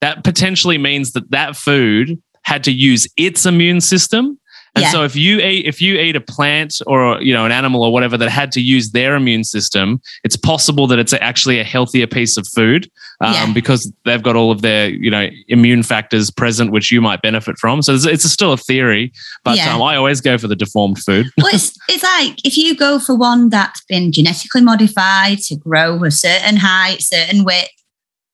that 0.00 0.24
potentially 0.24 0.78
means 0.78 1.12
that 1.12 1.30
that 1.30 1.56
food 1.56 2.20
had 2.44 2.64
to 2.64 2.72
use 2.72 3.06
its 3.16 3.46
immune 3.46 3.80
system. 3.80 4.38
And 4.74 4.84
Yeah. 4.84 4.90
so 4.90 5.04
if 5.04 5.14
you 5.14 5.38
eat 5.38 5.66
if 5.66 5.82
you 5.82 5.98
eat 5.98 6.16
a 6.16 6.20
plant 6.20 6.80
or 6.86 7.20
you 7.20 7.34
know 7.34 7.44
an 7.44 7.52
animal 7.52 7.82
or 7.82 7.92
whatever 7.92 8.16
that 8.16 8.30
had 8.30 8.50
to 8.52 8.60
use 8.62 8.92
their 8.92 9.14
immune 9.16 9.44
system, 9.44 10.00
it's 10.24 10.34
possible 10.36 10.86
that 10.86 10.98
it's 10.98 11.12
actually 11.12 11.58
a 11.60 11.64
healthier 11.64 12.06
piece 12.06 12.38
of 12.38 12.48
food 12.48 12.90
um, 13.20 13.34
Yeah. 13.34 13.52
because 13.52 13.92
they've 14.06 14.22
got 14.22 14.34
all 14.34 14.50
of 14.50 14.62
their 14.62 14.88
you 14.88 15.10
know 15.10 15.28
immune 15.48 15.82
factors 15.82 16.30
present 16.30 16.72
which 16.72 16.90
you 16.90 17.02
might 17.02 17.20
benefit 17.20 17.58
from. 17.58 17.82
So 17.82 17.92
it's, 17.94 18.06
it's 18.06 18.24
still 18.30 18.52
a 18.54 18.56
theory, 18.56 19.12
but 19.44 19.58
Yeah. 19.58 19.74
um, 19.74 19.82
I 19.82 19.96
always 19.96 20.22
go 20.22 20.38
for 20.38 20.48
the 20.48 20.56
deformed 20.56 20.98
food. 21.00 21.26
well, 21.36 21.48
it's, 21.52 21.76
it's 21.90 22.02
like 22.02 22.38
if 22.42 22.56
you 22.56 22.74
go 22.74 22.98
for 22.98 23.14
one 23.14 23.50
that's 23.50 23.84
been 23.90 24.10
genetically 24.10 24.62
modified 24.62 25.38
to 25.48 25.56
grow 25.56 26.02
a 26.02 26.10
certain 26.10 26.56
height, 26.56 27.02
certain 27.02 27.44
width, 27.44 27.68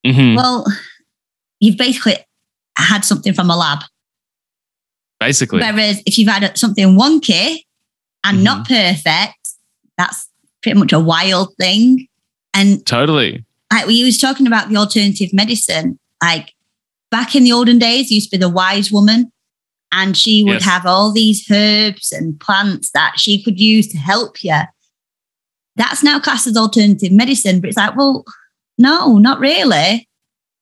Mhm. 0.06 0.36
well, 0.36 0.64
you've 1.58 1.76
basically 1.76 2.16
had 2.76 3.04
something 3.04 3.34
from 3.34 3.50
a 3.50 3.56
lab. 3.56 3.80
Basically, 5.20 5.60
Whereas 5.60 6.02
if 6.06 6.16
you've 6.18 6.28
had 6.28 6.56
something 6.56 6.96
wonky 6.96 7.64
and 8.24 8.36
mm-hmm. 8.36 8.44
not 8.44 8.68
perfect, 8.68 9.34
that's 9.96 10.28
pretty 10.62 10.78
much 10.78 10.92
a 10.92 11.00
wild 11.00 11.54
thing. 11.58 12.06
And 12.54 12.84
totally. 12.86 13.44
like 13.72 13.86
we 13.86 14.04
was 14.04 14.18
talking 14.18 14.46
about 14.46 14.68
the 14.68 14.76
alternative 14.76 15.32
medicine, 15.32 15.98
like 16.22 16.54
back 17.10 17.34
in 17.34 17.44
the 17.44 17.52
olden 17.52 17.78
days, 17.78 18.10
used 18.10 18.30
to 18.30 18.38
be 18.38 18.40
the 18.40 18.48
wise 18.48 18.92
woman, 18.92 19.32
and 19.92 20.16
she 20.16 20.44
would 20.44 20.54
Yes. 20.54 20.64
have 20.64 20.86
all 20.86 21.10
these 21.12 21.50
herbs 21.50 22.12
and 22.12 22.38
plants 22.38 22.90
that 22.92 23.14
she 23.16 23.42
could 23.42 23.58
use 23.58 23.88
to 23.88 23.98
help 23.98 24.42
you. 24.44 24.60
That's 25.76 26.02
now 26.02 26.18
classed 26.20 26.46
as 26.46 26.56
alternative 26.56 27.12
medicine, 27.12 27.60
but 27.60 27.68
it's 27.68 27.76
like, 27.76 27.96
well, 27.96 28.24
no, 28.78 29.18
not 29.18 29.40
really. 29.40 30.08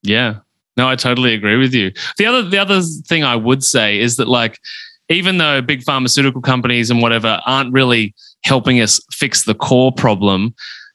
Yeah. 0.02 0.40
No, 0.76 0.88
I 0.88 0.96
totally 0.96 1.34
agree 1.34 1.56
with 1.56 1.74
you. 1.74 1.92
The 2.18 2.26
other 2.26 2.42
the 2.42 2.58
other 2.58 2.82
thing 2.82 3.24
I 3.24 3.36
would 3.36 3.64
say 3.64 3.98
is 3.98 4.16
that 4.16 4.28
like 4.28 4.58
even 5.08 5.38
though 5.38 5.62
big 5.62 5.82
pharmaceutical 5.84 6.42
companies 6.42 6.90
and 6.90 7.00
whatever 7.00 7.40
aren't 7.46 7.72
really 7.72 8.14
helping 8.44 8.80
us 8.80 9.00
fix 9.12 9.44
the 9.44 9.54
core 9.54 9.92
problem, 9.92 10.54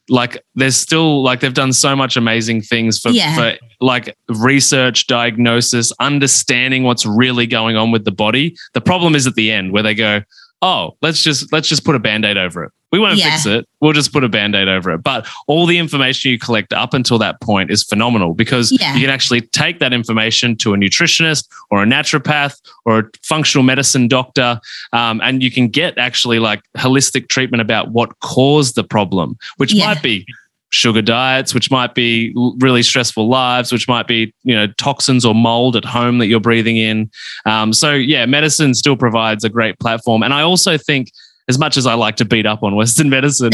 like 0.09 0.37
there's 0.55 0.75
still 0.75 1.23
like 1.23 1.39
they've 1.39 1.53
done 1.53 1.71
so 1.73 1.95
much 1.95 2.17
amazing 2.17 2.61
things 2.61 2.99
for, 2.99 3.09
Yeah. 3.09 3.35
for 3.35 3.57
like 3.79 4.15
research, 4.27 5.07
diagnosis, 5.07 5.91
understanding 5.99 6.83
what's 6.83 7.05
really 7.05 7.47
going 7.47 7.77
on 7.77 7.91
with 7.91 8.03
the 8.05 8.11
body. 8.11 8.55
The 8.73 8.81
problem 8.81 9.15
is 9.15 9.25
at 9.25 9.35
the 9.35 9.51
end 9.51 9.71
where 9.71 9.83
they 9.83 9.95
go, 9.95 10.21
oh, 10.61 10.97
let's 11.01 11.23
just 11.23 11.51
let's 11.53 11.67
just 11.69 11.85
put 11.85 11.95
a 11.95 11.99
band-aid 11.99 12.37
over 12.37 12.65
it. 12.65 12.71
We 12.91 12.99
won't 12.99 13.17
Yeah. 13.17 13.31
fix 13.31 13.45
it. 13.45 13.65
We'll 13.79 13.93
just 13.93 14.11
put 14.11 14.23
a 14.23 14.29
band-aid 14.29 14.67
over 14.67 14.91
it. 14.91 14.97
But 15.03 15.25
all 15.47 15.65
the 15.65 15.77
information 15.77 16.31
you 16.31 16.37
collect 16.37 16.73
up 16.73 16.93
until 16.93 17.17
that 17.19 17.39
point 17.41 17.71
is 17.71 17.83
phenomenal 17.83 18.33
because 18.33 18.71
Yeah. 18.71 18.93
you 18.95 19.01
can 19.01 19.09
actually 19.09 19.41
take 19.41 19.79
that 19.79 19.93
information 19.93 20.55
to 20.57 20.73
a 20.73 20.77
nutritionist 20.77 21.47
or 21.69 21.81
a 21.83 21.85
naturopath 21.85 22.57
or 22.85 22.99
a 22.99 23.03
functional 23.23 23.63
medicine 23.63 24.07
doctor, 24.07 24.59
um, 24.93 25.21
and 25.23 25.41
you 25.41 25.51
can 25.51 25.67
get 25.69 25.97
actually 25.97 26.39
like 26.39 26.61
holistic 26.77 27.29
treatment 27.29 27.61
about 27.61 27.91
what 27.91 28.19
caused 28.19 28.75
the 28.75 28.83
problem, 28.83 29.37
which 29.57 29.73
Yeah. 29.73 29.85
might 29.87 30.01
be 30.03 30.25
sugar 30.73 31.01
diets, 31.01 31.53
which 31.53 31.69
might 31.69 31.93
be 31.95 32.33
really 32.59 32.81
stressful 32.81 33.27
lives, 33.27 33.73
which 33.73 33.87
might 33.89 34.07
be 34.07 34.33
you 34.43 34.55
know 34.55 34.67
toxins 34.77 35.25
or 35.25 35.35
mold 35.35 35.75
at 35.75 35.83
home 35.85 36.17
that 36.17 36.27
you're 36.27 36.39
breathing 36.39 36.77
in. 36.77 37.09
Um, 37.45 37.73
so 37.73 37.93
yeah, 37.93 38.25
medicine 38.25 38.73
still 38.73 38.95
provides 38.95 39.43
a 39.43 39.49
great 39.49 39.79
platform, 39.79 40.23
and 40.23 40.33
I 40.33 40.41
also 40.41 40.77
think. 40.77 41.09
As 41.51 41.59
much 41.59 41.75
as 41.75 41.85
I 41.85 41.95
like 41.95 42.15
to 42.15 42.25
beat 42.25 42.45
up 42.45 42.63
on 42.63 42.75
Western 42.75 43.09
medicine, 43.17 43.51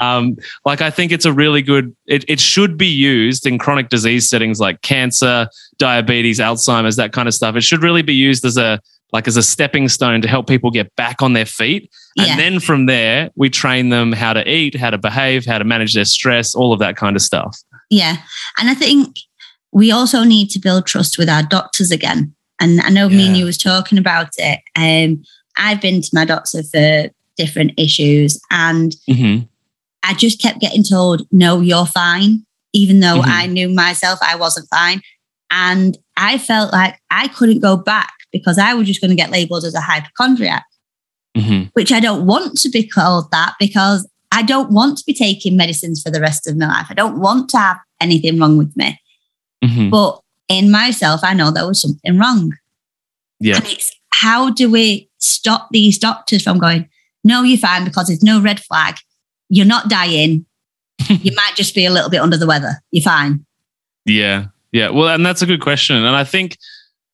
um, 0.00 0.36
like 0.66 0.82
I 0.82 0.90
think 0.90 1.12
it's 1.12 1.24
a 1.24 1.32
really 1.32 1.62
good. 1.62 1.96
It, 2.06 2.24
it 2.28 2.40
should 2.40 2.76
be 2.76 2.86
used 2.86 3.46
in 3.46 3.58
chronic 3.58 3.88
disease 3.88 4.28
settings 4.28 4.60
like 4.60 4.82
cancer, 4.82 5.48
diabetes, 5.78 6.38
Alzheimer's, 6.38 6.96
that 6.96 7.12
kind 7.12 7.26
of 7.26 7.32
stuff. 7.32 7.56
It 7.56 7.62
should 7.62 7.82
really 7.82 8.02
be 8.02 8.12
used 8.14 8.44
as 8.44 8.58
a 8.58 8.80
like 9.10 9.26
as 9.26 9.38
a 9.38 9.42
stepping 9.42 9.88
stone 9.88 10.20
to 10.20 10.28
help 10.28 10.46
people 10.46 10.70
get 10.70 10.94
back 10.94 11.22
on 11.22 11.32
their 11.32 11.46
feet, 11.46 11.90
Yeah. 12.16 12.24
and 12.26 12.38
then 12.38 12.60
from 12.60 12.84
there 12.84 13.30
we 13.36 13.48
train 13.48 13.88
them 13.88 14.12
how 14.12 14.34
to 14.34 14.46
eat, 14.46 14.76
how 14.76 14.90
to 14.90 14.98
behave, 14.98 15.46
how 15.46 15.56
to 15.56 15.64
manage 15.64 15.94
their 15.94 16.04
stress, 16.04 16.54
all 16.54 16.74
of 16.74 16.78
that 16.80 16.96
kind 16.96 17.16
of 17.16 17.22
stuff. 17.22 17.56
Yeah. 17.88 18.18
And 18.60 18.68
I 18.68 18.74
think 18.74 19.16
we 19.72 19.90
also 19.90 20.24
need 20.24 20.50
to 20.50 20.58
build 20.58 20.86
trust 20.86 21.16
with 21.16 21.28
our 21.30 21.42
doctors 21.42 21.90
again. 21.90 22.34
And 22.60 22.80
I 22.82 22.90
know 22.90 23.08
me 23.08 23.26
and 23.26 23.36
you 23.36 23.44
was 23.46 23.56
talking 23.56 23.96
about 23.98 24.30
it. 24.36 24.60
Um, 24.76 25.22
I've 25.56 25.80
been 25.80 26.02
to 26.02 26.10
my 26.12 26.24
doctor 26.24 26.62
for 26.62 27.08
different 27.38 27.72
issues 27.78 28.40
and 28.50 28.94
Mm-hmm. 29.08 29.44
I 30.04 30.14
just 30.14 30.40
kept 30.40 30.60
getting 30.60 30.84
told, 30.84 31.26
no, 31.32 31.60
you're 31.60 31.84
fine, 31.86 32.44
even 32.72 33.00
though 33.00 33.20
Mhm. 33.20 33.26
I 33.26 33.46
knew 33.46 33.68
myself 33.68 34.18
I 34.22 34.36
wasn't 34.36 34.68
fine. 34.68 35.00
And 35.50 35.98
I 36.16 36.38
felt 36.38 36.72
like 36.72 36.98
I 37.10 37.28
couldn't 37.28 37.60
go 37.60 37.76
back 37.76 38.12
because 38.32 38.58
I 38.58 38.74
was 38.74 38.86
just 38.86 39.00
going 39.00 39.10
to 39.10 39.16
get 39.16 39.30
labeled 39.30 39.64
as 39.64 39.74
a 39.74 39.80
hypochondriac, 39.80 40.64
Mm-hmm. 41.36 41.68
which 41.74 41.92
I 41.92 42.00
don't 42.00 42.26
want 42.26 42.58
to 42.58 42.68
be 42.70 42.86
called 42.86 43.30
that 43.32 43.54
because 43.58 44.06
I 44.32 44.42
don't 44.42 44.70
want 44.72 44.98
to 44.98 45.04
be 45.06 45.14
taking 45.14 45.56
medicines 45.56 46.02
for 46.02 46.10
the 46.10 46.20
rest 46.20 46.46
of 46.46 46.56
my 46.56 46.66
life. 46.68 46.86
I 46.90 46.94
don't 46.94 47.18
want 47.20 47.48
to 47.50 47.58
have 47.58 47.78
anything 48.00 48.38
wrong 48.38 48.56
with 48.56 48.76
me. 48.76 49.00
Mm-hmm. 49.64 49.90
But 49.90 50.20
in 50.48 50.70
myself, 50.70 51.20
I 51.24 51.34
know 51.34 51.50
there 51.50 51.66
was 51.66 51.80
something 51.82 52.18
wrong. 52.18 52.52
Yeah. 53.40 53.56
And 53.56 53.66
it's 53.66 53.90
how 54.12 54.50
do 54.50 54.70
we 54.70 55.08
stop 55.18 55.68
these 55.70 55.98
doctors 55.98 56.42
from 56.42 56.58
going, 56.58 56.88
no, 57.28 57.42
you're 57.42 57.58
fine 57.58 57.84
because 57.84 58.08
there's 58.08 58.22
no 58.22 58.40
red 58.40 58.58
flag. 58.58 58.96
You're 59.50 59.66
not 59.66 59.90
dying. 59.90 60.46
you 61.08 61.32
might 61.36 61.52
just 61.54 61.74
be 61.74 61.84
a 61.84 61.90
little 61.90 62.08
bit 62.08 62.20
under 62.20 62.38
the 62.38 62.46
weather. 62.46 62.82
You're 62.90 63.02
fine. 63.02 63.44
Yeah. 64.06 64.46
Yeah. 64.72 64.88
Well, 64.88 65.08
and 65.08 65.24
that's 65.24 65.42
a 65.42 65.46
good 65.46 65.60
question. 65.60 65.96
And 65.96 66.16
I 66.16 66.24
think 66.24 66.56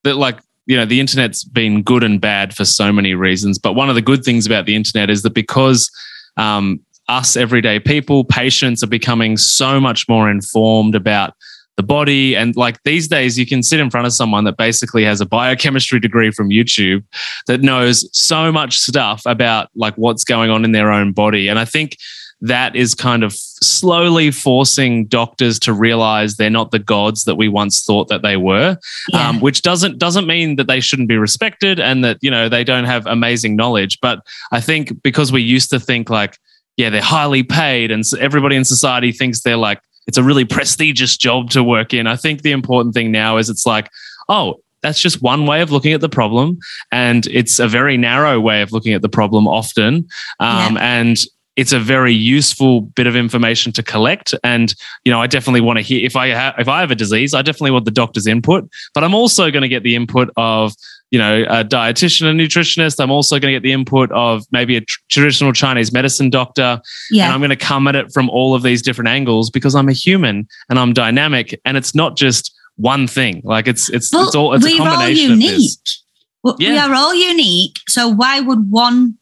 that, 0.05 0.15
like, 0.15 0.39
you 0.67 0.77
know, 0.77 0.87
the 0.87 1.01
internet's 1.01 1.43
been 1.43 1.83
good 1.83 2.05
and 2.05 2.21
bad 2.21 2.55
for 2.55 2.65
so 2.65 2.93
many 2.93 3.15
reasons. 3.15 3.59
But 3.59 3.75
one 3.75 3.89
of 3.89 3.97
the 3.97 4.03
good 4.03 4.25
things 4.25 4.47
about 4.47 4.67
the 4.67 4.77
internet 4.77 5.11
is 5.11 5.23
that 5.23 5.35
because 5.35 5.91
um, 6.37 6.81
us 7.09 7.37
everyday 7.37 7.81
people, 7.81 8.25
patients 8.25 8.85
are 8.85 8.89
becoming 8.89 9.37
so 9.37 9.81
much 9.81 10.09
more 10.09 10.31
informed 10.31 10.95
about 10.95 11.35
the 11.77 11.83
body. 11.83 12.37
And 12.37 12.55
like 12.57 12.83
these 12.85 13.09
days, 13.09 13.39
you 13.39 13.47
can 13.47 13.63
sit 13.63 13.81
in 13.81 13.91
front 13.91 14.07
of 14.07 14.13
someone 14.13 14.45
that 14.45 14.57
basically 14.57 15.05
has 15.05 15.21
a 15.21 15.27
biochemistry 15.27 16.01
degree 16.01 16.31
from 16.31 16.51
YouTube 16.51 17.05
that 17.47 17.63
knows 17.63 18.09
so 18.17 18.53
much 18.53 18.79
stuff 18.79 19.23
about 19.27 19.71
like 19.75 19.95
what's 19.97 20.25
going 20.25 20.51
on 20.51 20.65
in 20.65 20.73
their 20.73 20.93
own 20.93 21.13
body. 21.13 21.49
And 21.49 21.59
I 21.59 21.65
think 21.65 21.97
that 22.41 22.77
is 22.77 22.95
kind 22.95 23.23
of 23.25 23.33
slowly 23.33 24.31
forcing 24.31 25.07
doctors 25.07 25.59
to 25.61 25.73
realize 25.73 26.35
they're 26.37 26.51
not 26.51 26.73
the 26.73 26.79
gods 26.79 27.25
that 27.25 27.37
we 27.37 27.49
once 27.49 27.83
thought 27.85 28.09
that 28.09 28.23
they 28.23 28.37
were 28.37 28.77
Yeah. 29.13 29.29
um, 29.29 29.41
which 29.41 29.63
doesn't 29.63 29.99
doesn't 29.99 30.27
mean 30.27 30.57
that 30.57 30.67
they 30.67 30.81
shouldn't 30.81 31.09
be 31.09 31.17
respected 31.17 31.81
and 31.81 32.05
that 32.05 32.19
you 32.21 32.31
know 32.31 32.49
they 32.49 32.63
don't 32.65 32.85
have 32.85 33.07
amazing 33.07 33.57
knowledge 33.57 33.99
but 34.03 34.19
i 34.53 34.61
think 34.61 35.01
because 35.03 35.33
we 35.33 35.41
used 35.43 35.71
to 35.71 35.81
think 35.81 36.11
like 36.11 36.37
yeah 36.77 36.91
they're 36.91 37.01
highly 37.01 37.45
paid 37.45 37.91
and 37.91 38.05
so 38.05 38.19
everybody 38.19 38.57
in 38.57 38.65
society 38.65 39.13
thinks 39.13 39.41
they're 39.41 39.57
like 39.57 39.81
it's 40.07 40.19
a 40.19 40.23
really 40.23 40.45
prestigious 40.45 41.17
job 41.17 41.51
to 41.51 41.63
work 41.63 41.95
in. 41.95 42.07
I 42.07 42.17
think 42.17 42.43
the 42.43 42.53
important 42.53 42.95
thing 42.95 43.11
now 43.13 43.37
is 43.37 43.49
it's 43.49 43.67
like 43.67 43.91
oh 44.29 44.61
that's 44.85 45.01
just 45.01 45.23
one 45.23 45.47
way 45.47 45.63
of 45.63 45.73
looking 45.73 45.95
at 45.95 46.03
the 46.03 46.11
problem. 46.11 46.59
And 46.93 47.27
it's 47.29 47.59
a 47.59 47.67
very 47.67 47.97
narrow 47.97 48.39
way 48.39 48.61
of 48.61 48.71
looking 48.71 48.93
at 48.93 49.01
the 49.01 49.09
problem 49.09 49.49
often. 49.49 50.07
Um, 50.41 50.77
and 50.77 51.25
it's 51.57 51.73
a 51.73 51.79
very 51.79 52.13
useful 52.13 52.81
bit 52.81 53.07
of 53.07 53.15
information 53.15 53.73
to 53.73 53.83
collect 53.83 54.35
and 54.43 54.75
you 55.05 55.13
know 55.13 55.21
i 55.21 55.27
definitely 55.27 55.61
want 55.61 55.77
to 55.79 55.83
hear 55.83 56.05
if 56.05 56.17
i 56.17 56.29
have 56.29 56.55
if 56.59 56.69
i 56.69 56.81
have 56.81 56.91
a 56.91 56.95
disease 56.95 57.33
i 57.35 57.43
definitely 57.43 57.71
want 57.71 57.85
the 57.85 57.91
doctor's 57.91 58.27
input 58.27 58.69
but 58.95 59.05
i'm 59.05 59.15
also 59.15 59.51
going 59.51 59.63
to 59.63 59.69
get 59.69 59.83
the 59.83 59.95
input 59.95 60.31
of 60.37 60.73
you 61.11 61.19
know 61.19 61.43
a 61.49 61.65
dietitian 61.65 62.27
and 62.29 62.41
nutritionist 62.41 62.99
i'm 63.01 63.11
also 63.11 63.39
going 63.39 63.53
to 63.53 63.57
get 63.57 63.63
the 63.63 63.73
input 63.73 64.11
of 64.13 64.45
maybe 64.51 64.77
a 64.77 64.81
tr- 64.81 64.99
traditional 65.09 65.53
chinese 65.53 65.93
medicine 65.93 66.29
doctor 66.31 66.81
Yeah. 67.11 67.25
and 67.27 67.33
i'm 67.35 67.41
going 67.41 67.51
to 67.51 67.57
come 67.57 67.87
at 67.87 67.95
it 67.95 68.13
from 68.13 68.29
all 68.31 68.55
of 68.55 68.63
these 68.63 68.83
different 68.83 69.09
angles 69.09 69.51
because 69.51 69.75
i'm 69.75 69.89
a 69.89 69.93
human 69.93 70.49
and 70.69 70.79
i'm 70.79 70.93
dynamic 70.93 71.61
and 71.65 71.77
it's 71.77 71.95
not 71.95 72.17
just 72.17 72.53
one 72.77 73.07
thing 73.07 73.41
like 73.45 73.69
it's 73.69 73.89
it's 73.91 74.11
But 74.11 74.27
it's 74.27 74.35
all 74.35 74.53
it's 74.55 74.65
a 74.65 74.69
we're 74.69 74.81
all 74.81 74.87
combination 74.89 75.33
of 75.33 75.39
unique. 75.39 75.57
this 75.59 76.03
Well, 76.43 76.57
We 76.59 76.77
are 76.77 76.93
all 76.93 77.15
unique. 77.15 77.79
So 77.89 78.09
why 78.09 78.41
would 78.41 78.71
one 78.71 79.17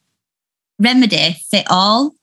remedy 0.79 1.37
fit 1.51 1.67
all? 1.69 2.15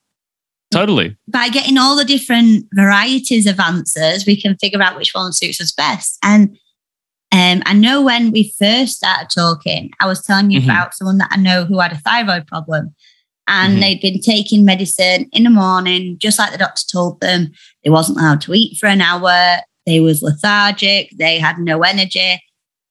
Totally. 0.70 1.16
By 1.28 1.48
getting 1.48 1.78
all 1.78 1.96
the 1.96 2.04
different 2.04 2.66
varieties 2.74 3.46
of 3.46 3.58
answers, 3.60 4.26
we 4.26 4.40
can 4.40 4.56
figure 4.58 4.82
out 4.82 4.96
which 4.96 5.12
one 5.14 5.32
suits 5.32 5.60
us 5.60 5.72
best. 5.72 6.18
And 6.22 6.56
um, 7.32 7.62
I 7.64 7.74
know 7.74 8.02
when 8.02 8.32
we 8.32 8.52
first 8.58 8.96
started 8.96 9.28
talking, 9.32 9.90
I 10.00 10.06
was 10.06 10.20
telling 10.22 10.50
you 10.50 10.60
Mhm. 10.60 10.64
about 10.64 10.94
someone 10.94 11.18
that 11.18 11.30
I 11.32 11.36
know 11.36 11.64
who 11.64 11.78
had 11.78 11.92
a 11.92 11.98
thyroid 11.98 12.46
problem. 12.48 12.94
And 13.46 13.76
Mhm. 13.76 13.80
they'd 13.80 14.00
been 14.00 14.20
taking 14.20 14.64
medicine 14.64 15.28
in 15.32 15.44
the 15.44 15.50
morning, 15.50 16.16
just 16.18 16.38
like 16.38 16.52
the 16.52 16.58
doctor 16.58 16.82
told 16.90 17.20
them. 17.20 17.52
They 17.84 17.90
wasn't 17.90 18.18
allowed 18.18 18.40
to 18.42 18.54
eat 18.54 18.78
for 18.78 18.86
an 18.86 19.00
hour. 19.00 19.60
They 19.86 20.00
was 20.00 20.22
lethargic. 20.22 21.10
They 21.18 21.38
had 21.38 21.58
no 21.58 21.82
energy, 21.82 22.40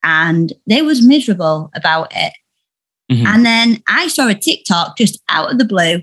and 0.04 0.54
they 0.68 0.82
was 0.82 1.02
miserable 1.06 1.70
about 1.76 2.12
it. 2.16 2.34
Mhm. 3.12 3.26
And 3.26 3.46
then 3.46 3.84
I 3.88 4.08
saw 4.08 4.28
a 4.28 4.36
TikTok 4.36 4.98
just 4.98 5.20
out 5.30 5.52
of 5.52 5.60
the 5.60 5.66
blue, 5.66 6.02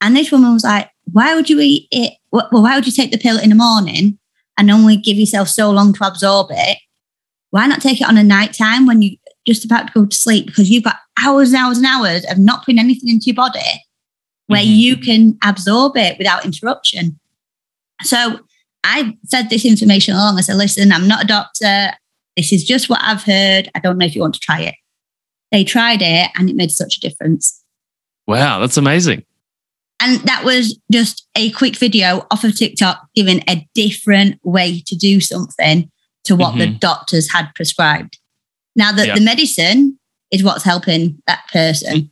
and 0.00 0.16
this 0.16 0.30
woman 0.32 0.52
was 0.52 0.64
like, 0.64 0.90
"Why 1.12 1.34
would 1.34 1.48
you 1.48 1.60
eat 1.60 1.88
it? 1.90 2.14
Well, 2.32 2.48
why 2.50 2.74
would 2.74 2.86
you 2.86 2.92
take 2.92 3.10
the 3.10 3.18
pill 3.18 3.38
in 3.38 3.50
the 3.50 3.54
morning 3.54 4.18
and 4.56 4.70
only 4.70 4.96
give 4.96 5.16
yourself 5.16 5.48
so 5.48 5.70
long 5.70 5.92
to 5.94 6.06
absorb 6.06 6.48
it? 6.50 6.78
Why 7.50 7.66
not 7.66 7.80
take 7.80 8.00
it 8.00 8.08
on 8.08 8.18
a 8.18 8.22
night 8.22 8.52
time 8.52 8.86
when 8.86 9.00
you're 9.00 9.16
just 9.46 9.64
about 9.64 9.86
to 9.86 9.92
go 9.92 10.06
to 10.06 10.16
sleep? 10.16 10.46
Because 10.46 10.68
you've 10.68 10.84
got 10.84 10.96
hours 11.22 11.52
and 11.52 11.62
hours 11.62 11.78
and 11.78 11.86
hours 11.86 12.24
of 12.30 12.38
not 12.38 12.64
putting 12.64 12.78
anything 12.78 13.08
into 13.08 13.26
your 13.26 13.34
body 13.34 13.84
where 14.46 14.62
Mhm. 14.62 14.76
you 14.76 14.96
can 14.96 15.38
absorb 15.42 15.96
it 15.96 16.18
without 16.18 16.44
interruption." 16.44 17.18
So 18.02 18.40
I 18.84 19.16
fed 19.30 19.50
this 19.50 19.64
information 19.64 20.14
along. 20.14 20.38
I 20.38 20.42
said, 20.42 20.56
"Listen, 20.56 20.92
I'm 20.92 21.08
not 21.08 21.24
a 21.24 21.26
doctor. 21.26 21.92
This 22.36 22.52
is 22.52 22.64
just 22.64 22.88
what 22.88 23.00
I've 23.02 23.24
heard. 23.24 23.70
I 23.74 23.80
don't 23.80 23.98
know 23.98 24.06
if 24.06 24.14
you 24.14 24.20
want 24.20 24.34
to 24.34 24.40
try 24.40 24.60
it." 24.60 24.74
They 25.50 25.64
tried 25.64 26.02
it, 26.02 26.30
and 26.36 26.50
it 26.50 26.56
made 26.56 26.70
such 26.70 26.98
a 26.98 27.00
difference. 27.00 27.62
Wow, 28.26 28.60
that's 28.60 28.76
amazing. 28.76 29.24
And 30.00 30.20
that 30.20 30.44
was 30.44 30.78
just 30.92 31.26
a 31.36 31.50
quick 31.52 31.76
video 31.76 32.26
off 32.30 32.44
of 32.44 32.56
TikTok 32.56 33.08
giving 33.14 33.42
a 33.48 33.66
different 33.74 34.38
way 34.44 34.80
to 34.86 34.94
do 34.96 35.20
something 35.20 35.90
to 36.24 36.36
what 36.36 36.56
the 36.56 36.66
Mhm. 36.66 36.80
doctors 36.80 37.32
had 37.32 37.52
prescribed. 37.54 38.18
Now, 38.76 38.92
that 38.92 39.08
Yeah. 39.08 39.14
the 39.14 39.20
medicine 39.20 39.98
is 40.30 40.42
what's 40.44 40.62
helping 40.62 41.20
that 41.26 41.48
person. 41.52 42.10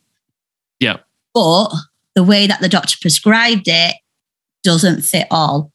Yeah. 0.81 0.97
But 1.33 1.69
the 2.15 2.25
way 2.25 2.47
that 2.47 2.61
the 2.61 2.69
doctor 2.69 2.97
prescribed 3.01 3.69
it 3.69 3.97
doesn't 4.65 5.03
fit 5.03 5.29
all. 5.31 5.71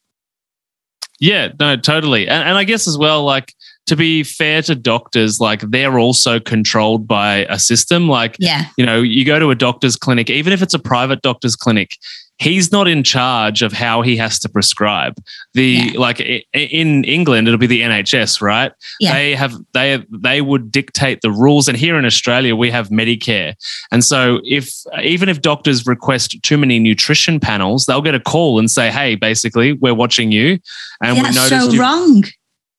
Yeah, 1.19 1.49
no, 1.59 1.77
totally. 1.77 2.27
And, 2.27 2.43
and 2.49 2.57
I 2.57 2.63
guess 2.63 2.87
as 2.87 2.97
well, 2.97 3.23
like 3.23 3.53
to 3.91 3.97
be 3.97 4.23
fair 4.23 4.61
to 4.61 4.73
doctors, 4.73 5.41
like 5.41 5.59
they're 5.69 5.99
also 5.99 6.39
controlled 6.39 7.05
by 7.05 7.45
a 7.49 7.59
system. 7.59 8.07
Like, 8.07 8.37
Yeah. 8.39 8.67
you 8.77 8.85
know, 8.85 9.01
you 9.01 9.25
go 9.25 9.37
to 9.37 9.51
a 9.51 9.55
doctor's 9.55 9.97
clinic, 9.97 10.29
even 10.29 10.53
if 10.53 10.61
it's 10.61 10.73
a 10.73 10.79
private 10.79 11.21
doctor's 11.21 11.57
clinic, 11.57 11.97
he's 12.39 12.71
not 12.71 12.87
in 12.87 13.03
charge 13.03 13.61
of 13.61 13.73
how 13.73 14.01
he 14.01 14.15
has 14.15 14.39
to 14.39 14.47
prescribe. 14.47 15.15
The 15.53 15.91
Yeah. 15.93 15.99
like 15.99 16.21
in 16.53 17.03
England, 17.03 17.49
it'll 17.49 17.57
be 17.57 17.67
the 17.67 17.81
NHS, 17.83 18.41
right? 18.41 18.71
Yeah. 19.01 19.11
They 19.13 19.35
have 19.35 19.53
they 19.73 20.01
they 20.09 20.39
would 20.39 20.71
dictate 20.71 21.19
the 21.21 21.31
rules, 21.31 21.67
and 21.67 21.77
here 21.77 21.99
in 21.99 22.05
Australia 22.05 22.55
we 22.55 22.71
have 22.71 22.87
Medicare, 22.91 23.55
and 23.91 24.05
so 24.05 24.39
if 24.45 24.71
even 25.03 25.27
if 25.27 25.41
doctors 25.41 25.85
request 25.85 26.37
too 26.43 26.57
many 26.57 26.79
nutrition 26.79 27.41
panels, 27.41 27.85
they'll 27.87 28.01
get 28.09 28.15
a 28.15 28.21
call 28.21 28.57
and 28.57 28.71
say, 28.71 28.89
"Hey, 28.89 29.15
basically, 29.15 29.73
we're 29.73 29.93
watching 29.93 30.31
you, 30.31 30.59
and 31.03 31.17
we 31.17 31.23
That's 31.23 31.35
noticed 31.35 31.65
so 31.65 31.71
you- 31.73 31.81
wrong. 31.81 32.23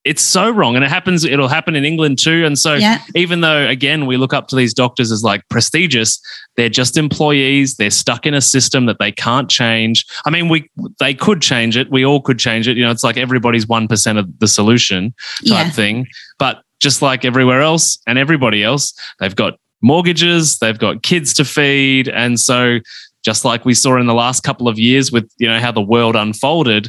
It's 0.05 0.23
so 0.23 0.51
wrong 0.51 0.75
and 0.75 0.85
it 0.85 0.89
happens 0.91 1.25
it'll 1.25 1.47
happen 1.49 1.77
in 1.77 1.85
england 1.85 2.19
too 2.19 2.45
and 2.45 2.59
so 2.59 2.75
Yeah. 2.75 2.99
even 3.15 3.41
though 3.41 3.69
again 3.69 4.07
we 4.07 4.17
look 4.17 4.35
up 4.35 4.49
to 4.49 4.57
these 4.57 4.75
doctors 4.75 5.13
as 5.13 5.23
like 5.23 5.49
prestigious 5.49 6.21
they're 6.57 6.69
just 6.69 6.97
employees 6.97 7.77
they're 7.77 7.91
stuck 7.91 8.27
in 8.27 8.35
a 8.35 8.41
system 8.41 8.87
that 8.87 8.99
they 8.99 9.13
can't 9.13 9.49
change 9.49 10.05
i 10.27 10.31
mean 10.31 10.49
we 10.49 10.69
they 10.99 11.15
could 11.15 11.41
change 11.41 11.77
it 11.77 11.91
we 11.91 12.05
all 12.05 12.21
could 12.21 12.39
change 12.39 12.67
it 12.67 12.77
you 12.77 12.85
know 12.85 12.91
it's 12.91 13.05
like 13.05 13.17
everybody's 13.17 13.67
1% 13.67 14.19
of 14.19 14.39
the 14.41 14.49
solution 14.49 15.15
type 15.47 15.67
Yeah. 15.67 15.71
thing 15.71 16.07
but 16.39 16.63
just 16.81 17.01
like 17.01 17.25
everywhere 17.25 17.61
else 17.61 17.99
and 18.09 18.19
everybody 18.19 18.65
else 18.65 18.93
they've 19.21 19.37
got 19.37 19.55
mortgages 19.83 20.59
they've 20.59 20.79
got 20.79 21.03
kids 21.03 21.33
to 21.35 21.45
feed 21.45 22.09
and 22.09 22.41
so 22.41 22.79
just 23.25 23.45
like 23.45 23.65
we 23.65 23.73
saw 23.75 23.97
in 23.99 24.07
the 24.07 24.15
last 24.15 24.43
couple 24.43 24.67
of 24.67 24.81
years 24.81 25.13
with 25.13 25.31
you 25.39 25.49
know 25.49 25.61
how 25.61 25.71
the 25.71 25.81
world 25.81 26.17
unfolded 26.17 26.89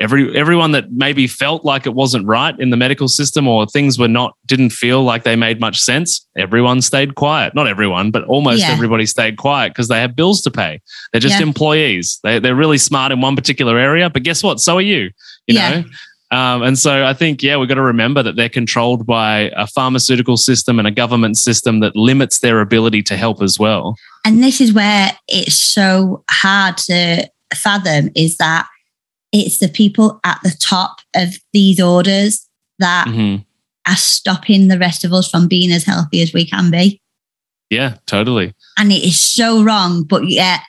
every 0.00 0.34
everyone 0.36 0.72
that 0.72 0.90
maybe 0.90 1.26
felt 1.26 1.64
like 1.64 1.86
it 1.86 1.94
wasn't 1.94 2.26
right 2.26 2.58
in 2.58 2.70
the 2.70 2.76
medical 2.76 3.06
system 3.08 3.46
or 3.46 3.66
things 3.66 3.98
were 3.98 4.08
not 4.08 4.34
didn't 4.46 4.70
feel 4.70 5.02
like 5.04 5.22
they 5.24 5.36
made 5.36 5.60
much 5.60 5.78
sense 5.78 6.26
everyone 6.36 6.80
stayed 6.80 7.14
quiet 7.14 7.54
not 7.54 7.66
everyone 7.68 8.10
but 8.10 8.24
almost 8.24 8.60
Yeah. 8.60 8.72
everybody 8.72 9.06
stayed 9.06 9.36
quiet 9.36 9.70
because 9.70 9.88
they 9.88 10.00
have 10.00 10.16
bills 10.16 10.40
to 10.42 10.50
pay 10.50 10.80
they're 11.12 11.20
just 11.20 11.38
Yeah. 11.38 11.46
employees 11.46 12.18
they, 12.24 12.38
they're 12.38 12.54
really 12.56 12.78
smart 12.78 13.12
in 13.12 13.20
one 13.20 13.36
particular 13.36 13.78
area 13.78 14.08
but 14.10 14.22
guess 14.22 14.42
what 14.42 14.58
so 14.60 14.76
are 14.78 14.82
you 14.82 15.10
you 15.46 15.54
Yeah. 15.54 15.70
know 15.80 15.84
um, 16.32 16.62
and 16.62 16.78
so 16.78 17.04
I 17.04 17.12
think, 17.12 17.42
yeah, 17.42 17.56
we've 17.56 17.68
got 17.68 17.74
to 17.74 17.82
remember 17.82 18.22
that 18.22 18.36
they're 18.36 18.48
controlled 18.48 19.04
by 19.04 19.50
a 19.56 19.66
pharmaceutical 19.66 20.36
system 20.36 20.78
and 20.78 20.86
a 20.86 20.92
government 20.92 21.36
system 21.36 21.80
that 21.80 21.96
limits 21.96 22.38
their 22.38 22.60
ability 22.60 23.02
to 23.02 23.16
help 23.16 23.42
as 23.42 23.58
well. 23.58 23.96
And 24.24 24.40
this 24.40 24.60
is 24.60 24.72
where 24.72 25.10
it's 25.26 25.56
so 25.56 26.22
hard 26.30 26.76
to 26.86 27.28
fathom 27.52 28.10
is 28.14 28.36
that 28.36 28.68
it's 29.32 29.58
the 29.58 29.68
people 29.68 30.20
at 30.24 30.38
the 30.42 30.54
top 30.60 31.00
of 31.14 31.34
these 31.52 31.80
orders 31.80 32.48
that 32.78 33.06
Mhm. 33.06 33.44
are 33.86 33.96
stopping 33.96 34.68
the 34.68 34.78
rest 34.78 35.04
of 35.04 35.12
us 35.12 35.28
from 35.30 35.48
being 35.48 35.70
as 35.72 35.84
healthy 35.84 36.20
as 36.22 36.32
we 36.32 36.44
can 36.44 36.70
be. 36.70 37.00
Yeah, 37.70 37.96
totally. 38.06 38.54
And 38.76 38.90
it 38.90 39.04
is 39.04 39.18
so 39.18 39.62
wrong. 39.62 40.02
But 40.02 40.28
yet, 40.28 40.60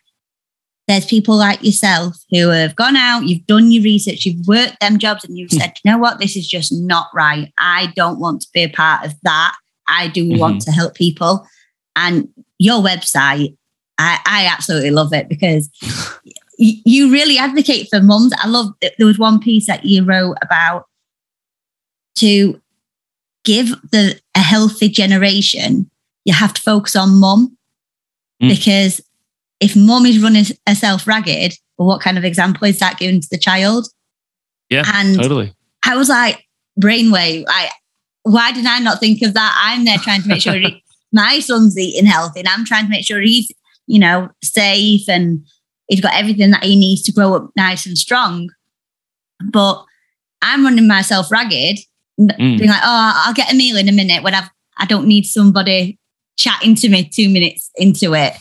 there's 0.88 1.06
people 1.06 1.36
like 1.36 1.64
yourself 1.64 2.18
who 2.30 2.50
have 2.50 2.76
gone 2.76 2.96
out, 2.96 3.26
you've 3.28 3.48
done 3.48 3.72
your 3.72 3.84
research, 3.84 4.26
you've 4.26 4.46
worked 4.48 4.80
them 4.82 5.00
jobs, 5.00 5.24
and 5.24 5.38
you've 5.38 5.52
said, 5.52 5.74
you 5.84 5.92
know 5.92 5.98
what, 5.98 6.20
this 6.20 6.36
is 6.36 6.48
just 6.48 6.72
not 6.74 7.08
right. 7.14 7.52
I 7.58 7.94
don't 7.96 8.20
want 8.20 8.42
to 8.42 8.48
be 8.54 8.64
a 8.64 8.70
part 8.70 9.06
of 9.06 9.14
that. 9.24 9.56
I 9.88 10.08
do 10.10 10.38
want 10.38 10.62
to 10.64 10.72
help 10.72 10.96
people. 10.96 11.48
And 11.96 12.28
your 12.60 12.82
website, 12.82 13.56
I, 13.98 14.20
I 14.26 14.48
absolutely 14.52 14.92
love 14.92 15.14
it 15.14 15.30
because 15.30 15.70
you 16.62 17.12
really 17.12 17.38
advocate 17.38 17.88
for 17.90 18.02
mums. 18.02 18.34
I 18.38 18.48
love 18.48 18.68
there 18.82 19.08
was 19.08 19.18
one 19.18 19.40
piece 19.40 19.66
that 19.68 19.84
you 19.84 20.04
wrote 20.04 20.36
about 20.42 20.86
to 22.18 22.62
give 23.44 23.70
the 23.92 24.20
a 24.36 24.40
healthy 24.40 24.88
generation, 24.90 25.90
you 26.26 26.34
have 26.34 26.54
to 26.54 26.62
focus 26.62 26.96
on 26.96 27.20
mum 27.20 27.58
Mm. 28.42 28.50
because 28.50 29.02
if 29.60 29.76
mum 29.76 30.06
is 30.08 30.18
running 30.20 30.46
herself 30.68 31.06
ragged, 31.06 31.56
well, 31.78 31.88
what 31.88 32.02
kind 32.02 32.18
of 32.18 32.26
example 32.26 32.68
is 32.68 32.80
that 32.80 32.98
giving 32.98 33.22
to 33.22 33.28
the 33.30 33.38
child? 33.38 33.88
Yeah, 34.70 34.84
And 34.96 35.16
totally. 35.16 35.54
I 35.86 35.96
was 35.96 36.10
like, 36.10 36.44
brainwave. 36.80 37.44
I 37.48 37.70
why 38.24 38.52
did 38.52 38.66
I 38.66 38.80
not 38.80 39.00
think 39.00 39.22
of 39.22 39.34
that? 39.36 39.56
I'm 39.64 39.86
there 39.86 39.98
trying 40.00 40.22
to 40.24 40.28
make 40.28 40.42
sure 40.42 40.54
he, 40.54 40.84
my 41.12 41.40
son's 41.40 41.78
eating 41.78 42.06
healthy, 42.08 42.40
and 42.40 42.50
I'm 42.50 42.66
trying 42.66 42.86
to 42.86 42.90
make 42.90 43.06
sure 43.06 43.20
he's, 43.20 43.52
you 43.88 44.00
know, 44.00 44.30
safe 44.44 45.08
and 45.10 45.46
he's 45.92 46.02
got 46.02 46.16
everything 46.16 46.52
that 46.52 46.64
he 46.64 46.76
needs 46.76 47.02
to 47.04 47.12
grow 47.12 47.34
up 47.36 47.52
nice 47.56 47.86
and 47.86 47.98
strong. 47.98 48.50
But 49.52 49.84
I'm 50.42 50.64
running 50.64 50.88
myself 50.88 51.32
ragged, 51.32 51.80
Mm. 52.20 52.58
being 52.58 52.70
like, 52.70 52.82
oh, 52.84 53.12
I'll 53.26 53.34
get 53.34 53.52
a 53.52 53.56
meal 53.56 53.78
in 53.78 53.90
a 53.90 53.92
minute 53.92 54.22
when 54.24 54.36
I've 54.36 54.50
I 54.78 54.86
don't 54.86 55.08
need 55.08 55.26
somebody 55.26 55.98
chatting 56.38 56.76
to 56.76 56.90
me 56.90 57.04
two 57.08 57.30
minutes 57.30 57.70
into 57.76 58.14
it. 58.14 58.34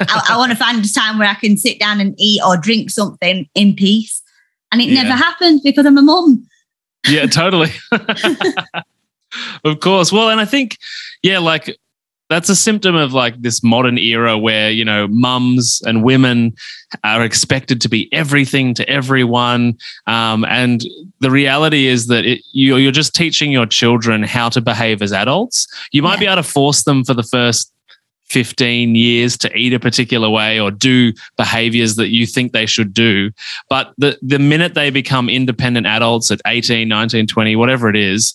I, 0.00 0.28
I 0.30 0.36
want 0.36 0.50
to 0.52 0.56
find 0.64 0.82
a 0.84 0.88
time 0.92 1.18
where 1.18 1.28
I 1.28 1.34
can 1.34 1.56
sit 1.56 1.78
down 1.78 2.00
and 2.00 2.14
eat 2.18 2.40
or 2.46 2.56
drink 2.56 2.90
something 2.90 3.48
in 3.54 3.74
peace. 3.74 4.22
And 4.72 4.80
it 4.80 4.88
Yeah. 4.88 5.02
never 5.02 5.14
happens 5.14 5.60
because 5.62 5.84
I'm 5.86 5.98
a 5.98 6.02
mum. 6.02 6.46
yeah, 7.08 7.26
totally. 7.26 7.70
of 9.64 9.80
course. 9.80 10.10
Well, 10.12 10.30
and 10.30 10.40
I 10.40 10.44
think, 10.44 10.78
yeah, 11.22 11.38
like 11.38 11.76
that's 12.28 12.48
a 12.48 12.56
symptom 12.56 12.94
of 12.94 13.12
like 13.12 13.40
this 13.40 13.62
modern 13.62 13.96
era 13.98 14.36
where, 14.36 14.70
you 14.70 14.84
know, 14.84 15.08
mums 15.08 15.80
and 15.86 16.02
women 16.04 16.54
are 17.04 17.24
expected 17.24 17.80
to 17.80 17.88
be 17.88 18.12
everything 18.12 18.74
to 18.74 18.88
everyone. 18.88 19.78
Um, 20.06 20.44
and 20.44 20.82
the 21.20 21.30
reality 21.30 21.86
is 21.86 22.06
that 22.08 22.26
it, 22.26 22.42
you, 22.52 22.76
you're 22.76 22.92
just 22.92 23.14
teaching 23.14 23.50
your 23.50 23.66
children 23.66 24.22
how 24.22 24.48
to 24.50 24.60
behave 24.60 25.00
as 25.02 25.12
adults. 25.12 25.66
You 25.92 26.02
might 26.02 26.14
Yeah. 26.14 26.20
be 26.20 26.26
able 26.26 26.42
to 26.42 26.48
force 26.48 26.82
them 26.84 27.04
for 27.04 27.14
the 27.14 27.22
first 27.22 27.72
15 28.28 28.94
years 28.94 29.38
to 29.38 29.54
eat 29.56 29.72
a 29.72 29.80
particular 29.80 30.28
way 30.28 30.60
or 30.60 30.70
do 30.70 31.14
behaviors 31.38 31.96
that 31.96 32.08
you 32.08 32.26
think 32.26 32.52
they 32.52 32.66
should 32.66 32.92
do. 32.92 33.30
But 33.70 33.94
the, 33.96 34.18
the 34.20 34.38
minute 34.38 34.74
they 34.74 34.90
become 34.90 35.30
independent 35.30 35.86
adults 35.86 36.30
at 36.30 36.42
18, 36.46 36.86
19, 36.88 37.26
20, 37.26 37.56
whatever 37.56 37.88
it 37.88 37.96
is, 37.96 38.34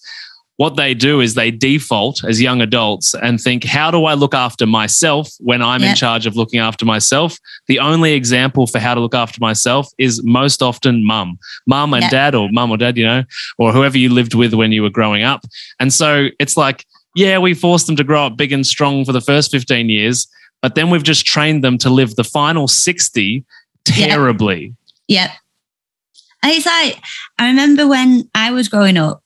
what 0.57 0.75
they 0.75 0.93
do 0.93 1.19
is 1.19 1.33
they 1.33 1.49
default 1.49 2.23
as 2.23 2.39
young 2.39 2.61
adults 2.61 3.15
and 3.15 3.41
think, 3.41 3.63
how 3.63 3.89
do 3.89 4.05
I 4.05 4.13
look 4.13 4.35
after 4.35 4.67
myself 4.67 5.29
when 5.39 5.63
I'm 5.63 5.81
in 5.81 5.95
charge 5.95 6.27
of 6.27 6.35
looking 6.35 6.59
after 6.59 6.85
myself? 6.85 7.37
The 7.67 7.79
only 7.79 8.13
example 8.13 8.67
for 8.67 8.77
how 8.77 8.93
to 8.93 9.01
look 9.01 9.15
after 9.15 9.39
myself 9.39 9.87
is 9.97 10.23
most 10.23 10.61
often 10.61 11.03
mum, 11.05 11.39
mum 11.65 11.93
and 11.93 12.03
Yep. 12.03 12.11
dad, 12.11 12.35
or 12.35 12.49
mum 12.51 12.69
or 12.69 12.77
dad, 12.77 12.97
you 12.97 13.05
know, 13.05 13.23
or 13.57 13.71
whoever 13.71 13.97
you 13.97 14.09
lived 14.09 14.35
with 14.35 14.53
when 14.53 14.71
you 14.71 14.83
were 14.83 14.91
growing 14.91 15.23
up. 15.23 15.43
And 15.79 15.91
so 15.91 16.27
it's 16.39 16.55
like, 16.55 16.85
yeah, 17.15 17.39
we 17.39 17.55
forced 17.55 17.87
them 17.87 17.95
to 17.95 18.03
grow 18.03 18.27
up 18.27 18.37
big 18.37 18.51
and 18.51 18.65
strong 18.65 19.05
for 19.05 19.11
the 19.11 19.21
first 19.21 19.49
15 19.49 19.89
years, 19.89 20.27
but 20.61 20.75
then 20.75 20.89
we've 20.91 21.03
just 21.03 21.25
trained 21.25 21.63
them 21.63 21.79
to 21.79 21.89
live 21.89 22.15
the 22.15 22.23
final 22.23 22.67
60 22.67 23.43
terribly. 23.85 24.75
Yep. 25.07 25.31
And 26.43 26.51
it's 26.51 26.65
like, 26.65 27.01
I 27.39 27.47
remember 27.47 27.87
when 27.87 28.29
I 28.35 28.51
was 28.51 28.67
growing 28.67 28.97
up, 28.97 29.22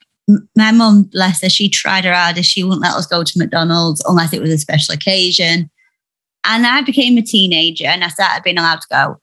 my 0.56 0.72
mum, 0.72 1.04
bless 1.04 1.42
her, 1.42 1.50
she 1.50 1.70
tried 1.70 2.04
her 2.06 2.14
hardest. 2.14 2.50
She 2.50 2.64
wouldn't 2.64 2.82
let 2.82 2.94
us 2.96 3.06
go 3.08 3.24
to 3.24 3.38
McDonald's 3.38 4.04
unless 4.08 4.34
it 4.34 4.42
was 4.42 4.52
a 4.52 4.58
special 4.58 4.94
occasion. 4.94 5.70
And 6.44 6.66
I 6.68 6.82
became 6.82 7.18
a 7.18 7.22
teenager 7.22 7.86
and 7.86 8.04
I 8.04 8.10
started 8.10 8.44
being 8.44 8.58
allowed 8.58 8.82
to 8.82 8.88
go. 8.92 9.22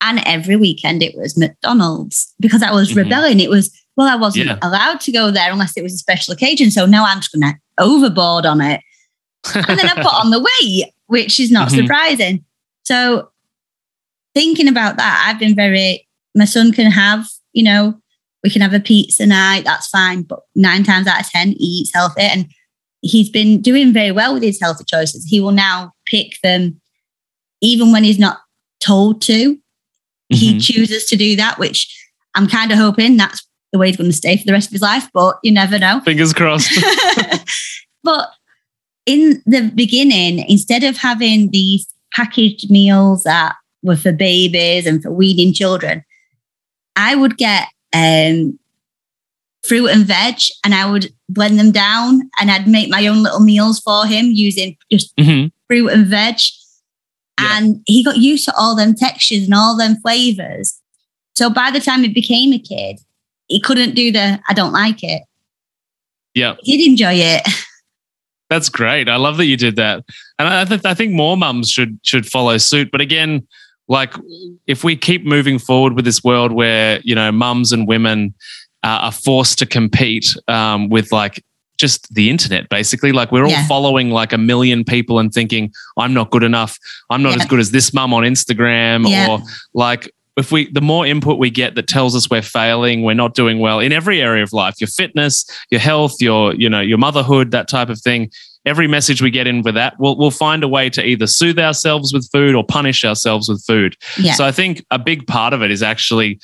And 0.00 0.20
every 0.26 0.56
weekend 0.56 1.02
it 1.02 1.16
was 1.16 1.36
McDonald's 1.36 2.32
because 2.40 2.62
I 2.62 2.70
was 2.72 2.92
Mhm. 2.92 2.96
rebelling. 2.96 3.40
It 3.40 3.50
was, 3.50 3.70
well, 3.96 4.06
I 4.06 4.16
wasn't 4.16 4.46
Yeah. 4.46 4.58
allowed 4.62 5.00
to 5.02 5.12
go 5.12 5.30
there 5.30 5.50
unless 5.50 5.76
it 5.76 5.82
was 5.82 5.94
a 5.94 5.98
special 5.98 6.32
occasion. 6.34 6.70
So 6.70 6.86
now 6.86 7.04
I'm 7.04 7.18
just 7.20 7.32
going 7.32 7.42
to 7.52 7.58
overboard 7.78 8.46
on 8.46 8.60
it. 8.60 8.80
and 9.54 9.78
then 9.78 9.88
I 9.88 9.94
put 9.94 10.12
on 10.12 10.30
the 10.30 10.40
weight, 10.40 10.92
which 11.06 11.40
is 11.40 11.50
not 11.50 11.68
Mhm. 11.70 11.76
surprising. 11.82 12.44
So 12.84 13.30
thinking 14.34 14.68
about 14.68 14.96
that, 14.98 15.24
I've 15.26 15.38
been 15.38 15.54
very, 15.54 16.06
my 16.34 16.44
son 16.44 16.72
can 16.72 16.90
have, 16.90 17.28
you 17.52 17.62
know, 17.62 17.98
we 18.44 18.50
can 18.50 18.62
have 18.62 18.72
a 18.74 18.80
pizza 18.80 19.26
night, 19.26 19.64
that's 19.64 19.88
fine. 19.88 20.22
But 20.22 20.40
nine 20.54 20.84
times 20.84 21.06
out 21.06 21.20
of 21.20 21.30
10, 21.30 21.48
he 21.50 21.56
eats 21.64 21.90
healthy. 21.94 22.22
And 22.22 22.46
he's 23.02 23.28
been 23.30 23.60
doing 23.60 23.92
very 23.92 24.12
well 24.12 24.34
with 24.34 24.42
his 24.42 24.60
healthy 24.60 24.84
choices. 24.84 25.24
He 25.26 25.40
will 25.40 25.52
now 25.52 25.92
pick 26.06 26.40
them 26.42 26.80
even 27.60 27.92
when 27.92 28.04
he's 28.04 28.18
not 28.18 28.38
told 28.80 29.20
to. 29.22 29.58
He 30.28 30.54
Mhm. 30.54 30.62
chooses 30.64 31.06
to 31.06 31.16
do 31.16 31.34
that, 31.36 31.58
which 31.58 31.92
I'm 32.34 32.46
kind 32.48 32.70
of 32.70 32.78
hoping 32.78 33.16
that's 33.16 33.44
the 33.72 33.78
way 33.78 33.88
he's 33.88 33.96
going 33.96 34.10
to 34.10 34.16
stay 34.16 34.36
for 34.36 34.44
the 34.44 34.52
rest 34.52 34.68
of 34.68 34.72
his 34.72 34.82
life, 34.82 35.08
but 35.12 35.38
you 35.42 35.50
never 35.50 35.78
know. 35.78 36.00
Fingers 36.04 36.32
crossed. 36.32 36.70
but 38.04 38.30
in 39.06 39.42
the 39.46 39.70
beginning, 39.74 40.38
instead 40.48 40.84
of 40.84 40.96
having 40.96 41.50
these 41.50 41.86
packaged 42.14 42.70
meals 42.70 43.24
that 43.24 43.56
were 43.82 43.96
for 43.96 44.12
babies 44.12 44.86
and 44.86 45.02
for 45.02 45.10
weaning 45.10 45.52
children, 45.52 46.04
I 46.96 47.14
would 47.14 47.36
get 47.38 47.68
um, 47.94 48.58
fruit 49.66 49.88
and 49.88 50.04
veg 50.06 50.36
and 50.64 50.74
I 50.74 50.90
would 50.90 51.12
blend 51.28 51.58
them 51.58 51.72
down 51.72 52.30
and 52.40 52.50
I'd 52.50 52.66
make 52.68 52.88
my 52.88 53.06
own 53.06 53.22
little 53.22 53.40
meals 53.40 53.80
for 53.80 54.06
him 54.06 54.26
using 54.26 54.76
just 54.90 55.14
Mhm. 55.16 55.50
fruit 55.66 55.88
and 55.88 56.06
veg. 56.06 56.38
Yeah. 57.40 57.58
And 57.58 57.82
he 57.86 58.02
got 58.02 58.16
used 58.18 58.44
to 58.46 58.54
all 58.56 58.74
them 58.76 58.94
textures 58.94 59.44
and 59.44 59.54
all 59.54 59.76
them 59.76 59.96
flavors. 60.00 60.80
So 61.36 61.50
by 61.50 61.70
the 61.70 61.80
time 61.80 62.02
he 62.02 62.08
became 62.08 62.52
a 62.52 62.58
kid, 62.58 62.98
he 63.48 63.60
couldn't 63.60 63.94
do 63.94 64.10
the 64.12 64.40
I 64.48 64.54
don't 64.54 64.72
like 64.72 65.02
it. 65.04 65.22
Yeah. 66.34 66.54
He 66.62 66.76
did 66.78 66.86
enjoy 66.88 67.14
it. 67.14 67.42
That's 68.50 68.68
great. 68.70 69.08
I 69.08 69.16
love 69.16 69.36
that 69.36 69.44
you 69.44 69.58
did 69.58 69.76
that, 69.76 70.04
and 70.38 70.48
I, 70.48 70.64
th- 70.64 70.80
I 70.86 70.94
think 70.94 71.12
more 71.12 71.36
mums 71.36 71.70
should 71.70 71.98
should 72.02 72.26
follow 72.26 72.56
suit. 72.56 72.90
But 72.90 73.02
again, 73.02 73.46
like 73.88 74.14
if 74.66 74.84
we 74.84 74.96
keep 74.96 75.24
moving 75.24 75.58
forward 75.58 75.94
with 75.94 76.04
this 76.04 76.22
world 76.22 76.52
where 76.52 77.00
you 77.04 77.14
know 77.14 77.32
mums 77.32 77.72
and 77.72 77.86
women 77.88 78.34
uh, 78.84 78.98
are 79.08 79.12
forced 79.12 79.58
to 79.58 79.66
compete 79.66 80.26
um, 80.46 80.88
with 80.88 81.10
like 81.12 81.42
just 81.78 82.12
the 82.12 82.28
internet, 82.28 82.68
basically, 82.68 83.12
like 83.12 83.30
we're 83.30 83.44
all 83.44 83.50
Yeah. 83.50 83.66
following 83.68 84.10
like 84.10 84.32
a 84.32 84.38
million 84.38 84.84
people 84.84 85.18
and 85.20 85.32
thinking 85.32 85.72
I'm 85.96 86.12
not 86.12 86.30
good 86.30 86.42
enough. 86.42 86.76
I'm 87.08 87.22
not 87.22 87.36
Yeah. 87.36 87.42
as 87.42 87.48
good 87.48 87.60
as 87.60 87.70
this 87.70 87.94
mum 87.94 88.12
on 88.12 88.24
Instagram, 88.24 89.08
Yeah. 89.08 89.28
or 89.30 89.42
like 89.74 90.12
if 90.36 90.52
we 90.52 90.70
the 90.72 90.80
more 90.80 91.06
input 91.06 91.38
we 91.38 91.50
get 91.50 91.74
that 91.76 91.86
tells 91.88 92.14
us 92.14 92.30
we're 92.30 92.42
failing 92.42 93.02
we're 93.02 93.12
not 93.14 93.34
doing 93.34 93.58
well 93.58 93.80
in 93.80 93.90
every 93.92 94.22
area 94.22 94.40
of 94.44 94.52
life 94.52 94.74
your 94.78 94.86
fitness 94.86 95.44
your 95.72 95.80
health 95.80 96.14
your 96.22 96.54
you 96.54 96.68
know 96.70 96.80
your 96.80 96.96
motherhood 96.98 97.50
that 97.50 97.66
type 97.66 97.88
of 97.88 98.00
thing 98.00 98.30
every 98.68 98.86
message 98.86 99.20
we 99.22 99.30
get 99.30 99.46
in 99.46 99.62
with 99.62 99.74
that 99.74 99.94
we'll, 99.98 100.16
we'll 100.16 100.30
find 100.30 100.62
a 100.62 100.68
way 100.68 100.88
to 100.90 101.04
either 101.04 101.26
soothe 101.26 101.58
ourselves 101.58 102.12
with 102.12 102.28
food 102.30 102.54
or 102.54 102.62
punish 102.64 103.04
ourselves 103.04 103.48
with 103.48 103.64
food 103.66 103.96
Yeah. 104.18 104.34
so 104.34 104.44
i 104.44 104.52
think 104.52 104.84
a 104.90 104.98
big 104.98 105.26
part 105.26 105.52
of 105.52 105.62
it 105.62 105.70
is 105.70 105.82
actually 105.82 106.38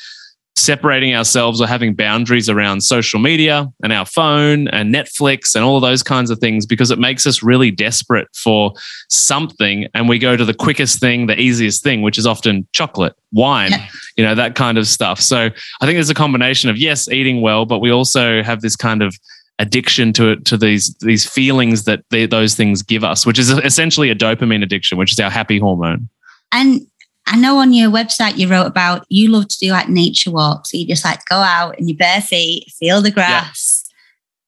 separating 0.57 1.15
ourselves 1.15 1.61
or 1.61 1.67
having 1.67 1.95
boundaries 1.95 2.49
around 2.49 2.81
social 2.83 3.19
media 3.19 3.69
and 3.83 3.93
our 3.93 4.07
phone 4.07 4.69
and 4.69 4.95
Netflix 4.95 5.57
and 5.57 5.65
all 5.65 5.77
of 5.77 5.83
those 5.83 6.03
kinds 6.05 6.31
of 6.31 6.39
things 6.39 6.65
because 6.65 6.93
it 6.93 6.99
makes 6.99 7.27
us 7.27 7.43
really 7.43 7.73
desperate 7.73 8.29
for 8.37 8.73
something 9.11 9.89
and 9.95 10.09
we 10.09 10.17
go 10.19 10.37
to 10.37 10.45
the 10.45 10.55
quickest 10.55 11.01
thing, 11.01 11.27
the 11.27 11.39
easiest 11.39 11.83
thing, 11.83 12.03
which 12.03 12.19
is 12.19 12.25
often 12.27 12.67
chocolate, 12.73 13.15
wine, 13.33 13.73
Yeah. 13.73 13.87
you 14.17 14.25
know, 14.25 14.37
that 14.37 14.55
kind 14.55 14.79
of 14.79 14.87
stuff. 14.87 15.21
So 15.21 15.37
I 15.81 15.87
think 15.87 15.97
there's 15.97 16.09
a 16.11 16.15
combination 16.15 16.71
of 16.71 16.77
yes, 16.79 17.09
eating 17.09 17.41
well, 17.41 17.67
but 17.67 17.81
we 17.81 17.91
also 17.91 18.41
have 18.45 18.61
this 18.61 18.77
kind 18.77 19.03
of 19.03 19.19
addiction 19.59 20.13
to 20.15 20.37
to 20.37 20.57
these 20.57 20.95
these 20.99 21.29
feelings 21.29 21.85
that 21.85 22.05
they, 22.11 22.27
those 22.27 22.55
things 22.55 22.83
give 22.83 23.05
us, 23.05 23.25
which 23.27 23.39
is 23.39 23.51
essentially 23.51 24.11
a 24.11 24.15
dopamine 24.15 24.63
addiction, 24.63 24.99
which 24.99 25.13
is 25.13 25.21
our 25.21 25.31
happy 25.31 25.59
hormone. 25.59 26.09
And 26.53 26.81
I 27.27 27.37
know 27.37 27.59
on 27.59 27.73
your 27.73 27.91
website 27.91 28.37
you 28.37 28.49
wrote 28.49 28.67
about 28.67 29.07
you 29.09 29.29
love 29.29 29.49
to 29.49 29.59
do 29.59 29.71
like 29.71 29.89
nature 29.89 30.31
walks. 30.31 30.71
So 30.71 30.77
you 30.77 30.87
just 30.87 31.05
like 31.05 31.21
to 31.21 31.27
go 31.31 31.37
out 31.37 31.79
in 31.79 31.89
your 31.89 31.97
bare 31.97 32.21
feet, 32.21 32.71
feel 32.79 33.01
the 33.01 33.11
grass, 33.11 33.85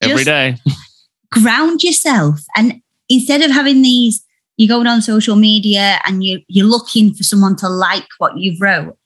Every 0.01 0.25
Just- 0.25 0.27
day. 0.27 0.57
ground 1.33 1.83
yourself. 1.83 2.40
And 2.57 2.81
instead 3.09 3.42
of 3.42 3.51
having 3.51 3.83
these, 3.83 4.25
you're 4.57 4.69
going 4.69 4.87
on 4.87 5.03
social 5.03 5.37
media 5.37 6.01
and 6.07 6.25
you 6.25 6.40
you're 6.49 6.66
looking 6.66 7.12
for 7.12 7.23
someone 7.23 7.57
to 7.57 7.69
like 7.69 8.07
what 8.19 8.37
you've 8.38 8.61
wrote. 8.61 8.97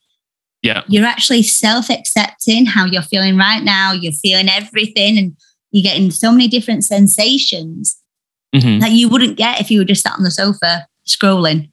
Yeah. 0.63 0.83
You're 0.89 1.07
actually 1.07 1.43
self-accepting 1.43 2.67
how 2.67 2.85
you're 2.85 3.03
feeling 3.03 3.37
right 3.39 3.63
now. 3.63 3.93
You're 3.93 4.13
feeling 4.13 4.49
everything 4.49 5.17
and 5.17 5.37
you're 5.73 5.83
getting 5.83 6.11
so 6.11 6.31
many 6.33 6.49
different 6.49 6.85
sensations 6.85 7.97
Mhm. 8.55 8.81
that 8.81 8.91
you 8.93 9.09
wouldn't 9.09 9.37
get 9.37 9.61
if 9.61 9.71
you 9.71 9.79
were 9.79 9.85
just 9.85 10.03
sat 10.03 10.15
on 10.17 10.25
the 10.25 10.31
sofa 10.31 10.87
scrolling. 11.07 11.71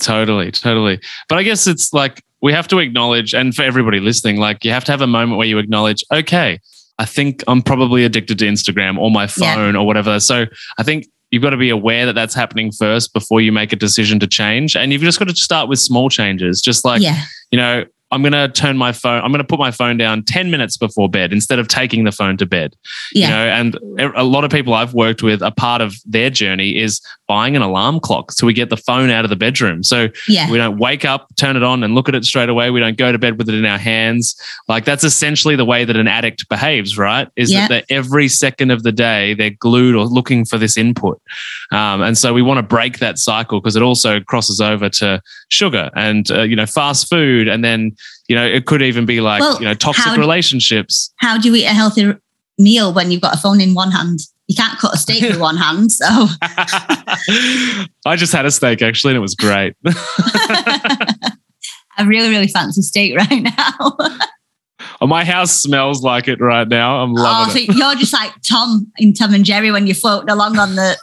Totally, 0.00 0.50
totally. 0.50 1.00
But 1.28 1.38
I 1.38 1.42
guess 1.42 1.66
it's 1.66 1.92
like 1.92 2.22
we 2.40 2.52
have 2.52 2.68
to 2.68 2.78
acknowledge, 2.78 3.34
and 3.34 3.54
for 3.54 3.62
everybody 3.62 4.00
listening, 4.00 4.36
like 4.38 4.64
you 4.64 4.70
have 4.70 4.84
to 4.84 4.92
have 4.92 5.02
a 5.02 5.06
moment 5.06 5.36
where 5.38 5.46
you 5.46 5.58
acknowledge, 5.58 6.02
okay, 6.12 6.58
I 6.98 7.04
think 7.04 7.42
I'm 7.48 7.60
probably 7.62 8.04
addicted 8.04 8.38
to 8.38 8.46
Instagram 8.46 8.98
or 8.98 9.10
my 9.10 9.22
Yeah. 9.24 9.54
phone 9.54 9.76
or 9.76 9.86
whatever. 9.86 10.20
So 10.20 10.46
I 10.78 10.82
think 10.82 11.06
you've 11.30 11.42
got 11.42 11.50
to 11.50 11.56
be 11.56 11.70
aware 11.70 12.06
that 12.06 12.14
that's 12.14 12.34
happening 12.34 12.72
first 12.72 13.12
before 13.12 13.40
you 13.40 13.52
make 13.52 13.72
a 13.72 13.76
decision 13.76 14.18
to 14.20 14.26
change. 14.26 14.74
And 14.76 14.92
you've 14.92 15.02
just 15.02 15.18
got 15.18 15.28
to 15.28 15.36
start 15.36 15.68
with 15.68 15.78
small 15.78 16.08
changes, 16.08 16.60
just 16.62 16.84
like, 16.84 17.02
yeah. 17.02 17.22
you 17.50 17.58
know, 17.58 17.84
I'm 18.10 18.22
going 18.22 18.32
to 18.32 18.48
turn 18.48 18.76
my 18.76 18.92
phone, 18.92 19.22
I'm 19.22 19.30
going 19.30 19.38
to 19.38 19.46
put 19.46 19.58
my 19.58 19.70
phone 19.70 19.96
down 19.96 20.24
10 20.24 20.50
minutes 20.50 20.76
before 20.76 21.08
bed 21.08 21.32
instead 21.32 21.58
of 21.58 21.68
taking 21.68 22.04
the 22.04 22.12
phone 22.12 22.36
to 22.38 22.46
bed. 22.46 22.74
Yeah. 23.12 23.26
You 23.26 23.32
know, 23.32 24.00
and 24.00 24.14
a 24.16 24.24
lot 24.24 24.44
of 24.44 24.50
people 24.50 24.74
I've 24.74 24.94
worked 24.94 25.22
with, 25.22 25.42
a 25.42 25.50
part 25.50 25.80
of 25.80 25.94
their 26.04 26.30
journey 26.30 26.76
is 26.76 27.00
buying 27.30 27.54
an 27.54 27.62
alarm 27.62 28.00
clock 28.00 28.32
so 28.32 28.44
we 28.44 28.52
get 28.52 28.70
the 28.70 28.76
phone 28.76 29.08
out 29.08 29.24
of 29.24 29.30
the 29.30 29.36
bedroom. 29.36 29.84
So 29.84 30.08
yeah. 30.26 30.50
we 30.50 30.58
don't 30.58 30.78
wake 30.78 31.04
up, 31.04 31.28
turn 31.36 31.54
it 31.56 31.62
on, 31.62 31.84
and 31.84 31.94
look 31.94 32.08
at 32.08 32.14
it 32.16 32.24
straight 32.24 32.48
away. 32.48 32.70
We 32.72 32.80
don't 32.80 32.96
go 32.96 33.12
to 33.12 33.18
bed 33.18 33.38
with 33.38 33.48
it 33.48 33.54
in 33.54 33.64
our 33.64 33.78
hands. 33.78 34.34
Like 34.66 34.84
that's 34.84 35.04
essentially 35.04 35.54
the 35.54 35.64
way 35.64 35.84
that 35.84 35.94
an 35.96 36.08
addict 36.08 36.48
behaves, 36.48 36.98
right? 36.98 37.28
Is 37.36 37.52
Yeah. 37.52 37.68
that, 37.68 37.84
every 37.88 38.26
second 38.26 38.72
of 38.72 38.82
the 38.82 38.90
day 38.90 39.34
they're 39.34 39.56
glued 39.66 39.94
or 39.94 40.06
looking 40.06 40.44
for 40.44 40.58
this 40.58 40.76
input, 40.76 41.20
um, 41.70 42.02
and 42.02 42.18
so 42.18 42.34
we 42.34 42.42
want 42.42 42.58
to 42.58 42.62
break 42.62 42.98
that 42.98 43.16
cycle 43.18 43.60
because 43.60 43.76
it 43.76 43.82
also 43.82 44.18
crosses 44.20 44.60
over 44.60 44.88
to 44.88 45.22
sugar 45.50 45.88
and 45.94 46.30
uh, 46.32 46.42
you 46.42 46.56
know 46.56 46.66
fast 46.66 47.08
food, 47.08 47.46
and 47.46 47.62
then 47.64 47.92
you 48.28 48.34
know 48.34 48.44
it 48.44 48.66
could 48.66 48.82
even 48.82 49.06
be 49.06 49.20
like 49.20 49.40
Well, 49.40 49.58
you 49.60 49.66
know 49.68 49.74
toxic 49.74 50.04
how- 50.04 50.16
relationships. 50.16 51.12
how 51.18 51.38
do 51.38 51.48
you 51.48 51.54
eat 51.54 51.66
a 51.66 51.74
healthy 51.74 52.12
meal 52.58 52.92
when 52.92 53.10
you've 53.12 53.22
got 53.22 53.34
a 53.34 53.38
phone 53.38 53.60
in 53.60 53.72
one 53.74 53.92
hand? 53.92 54.18
You 54.50 54.56
can't 54.56 54.78
cut 54.80 54.92
a 54.92 54.96
steak 54.96 55.22
with 55.22 55.36
one 55.40 55.56
hand. 55.56 55.92
So 55.92 56.04
I 56.04 58.16
just 58.16 58.32
had 58.32 58.46
a 58.46 58.50
steak 58.50 58.82
actually, 58.82 59.12
and 59.12 59.18
it 59.18 59.20
was 59.20 59.36
great. 59.36 59.76
I 59.86 61.22
really, 62.04 62.30
really 62.30 62.48
fancy 62.48 62.82
steak 62.82 63.16
right 63.16 63.42
now. 63.42 63.96
Oh, 65.00 65.06
my 65.06 65.24
house 65.24 65.52
smells 65.52 66.02
like 66.02 66.26
it 66.26 66.40
right 66.40 66.66
now. 66.66 67.00
I'm 67.00 67.12
oh, 67.12 67.22
loving 67.22 67.52
so 67.52 67.60
it. 67.60 67.68
you're 67.76 67.94
just 67.94 68.12
like 68.12 68.32
Tom 68.42 68.90
in 68.98 69.14
Tom 69.14 69.34
and 69.34 69.44
Jerry 69.44 69.70
when 69.70 69.86
you're 69.86 69.94
floating 69.94 70.30
along 70.30 70.58
on 70.58 70.74
the, 70.74 70.96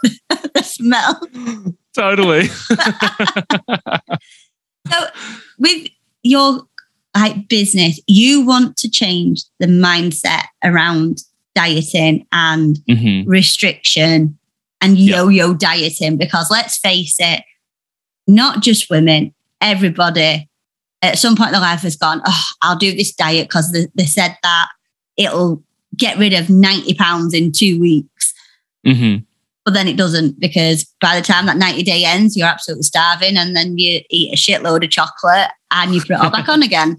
the 0.54 0.62
smell. 0.62 1.18
Totally. 1.96 2.50
So 4.90 5.08
with 5.58 5.88
your 6.22 6.64
like 7.16 7.48
business, 7.48 8.02
you 8.08 8.46
want 8.46 8.76
to 8.78 8.90
change 8.90 9.44
the 9.62 9.68
mindset 9.68 10.48
around 10.66 11.20
dieting 11.62 12.26
and 12.32 12.78
Mhm. 12.88 13.24
restriction 13.26 14.38
and 14.82 14.98
Yeah. 14.98 15.16
yo-yo 15.18 15.54
dieting 15.56 16.18
because 16.18 16.52
let's 16.52 16.78
face 16.78 17.16
it, 17.20 17.42
not 18.28 18.62
just 18.62 18.90
women, 18.92 19.34
everybody 19.60 20.48
at 21.02 21.18
some 21.18 21.36
point 21.36 21.48
in 21.50 21.54
their 21.54 21.62
life 21.62 21.82
has 21.82 21.96
gone, 21.96 22.22
oh, 22.26 22.44
I'll 22.62 22.76
do 22.78 22.92
this 22.96 23.12
diet 23.14 23.48
because 23.48 23.72
they, 23.72 23.88
they 23.96 24.06
said 24.06 24.38
that 24.44 24.68
it'll 25.16 25.64
get 25.96 26.18
rid 26.20 26.34
of 26.34 26.50
90 26.50 26.94
pounds 26.94 27.34
in 27.34 27.52
two 27.52 27.80
weeks. 27.80 28.34
Mhm. 28.86 29.24
But 29.66 29.74
then 29.74 29.88
it 29.88 29.98
doesn't 29.98 30.40
because 30.40 30.86
by 31.02 31.16
the 31.20 31.26
time 31.26 31.46
that 31.48 31.58
90 31.58 31.82
day 31.84 32.04
ends, 32.06 32.38
you're 32.38 32.48
absolutely 32.48 32.84
starving 32.84 33.36
and 33.36 33.56
then 33.56 33.78
you 33.80 34.02
eat 34.12 34.32
a 34.34 34.36
shitload 34.38 34.84
of 34.84 34.92
chocolate 34.92 35.50
and 35.72 35.94
you 35.96 36.02
put 36.02 36.12
it 36.12 36.20
all 36.20 36.30
back 36.30 36.48
on 36.50 36.62
again. 36.70 36.98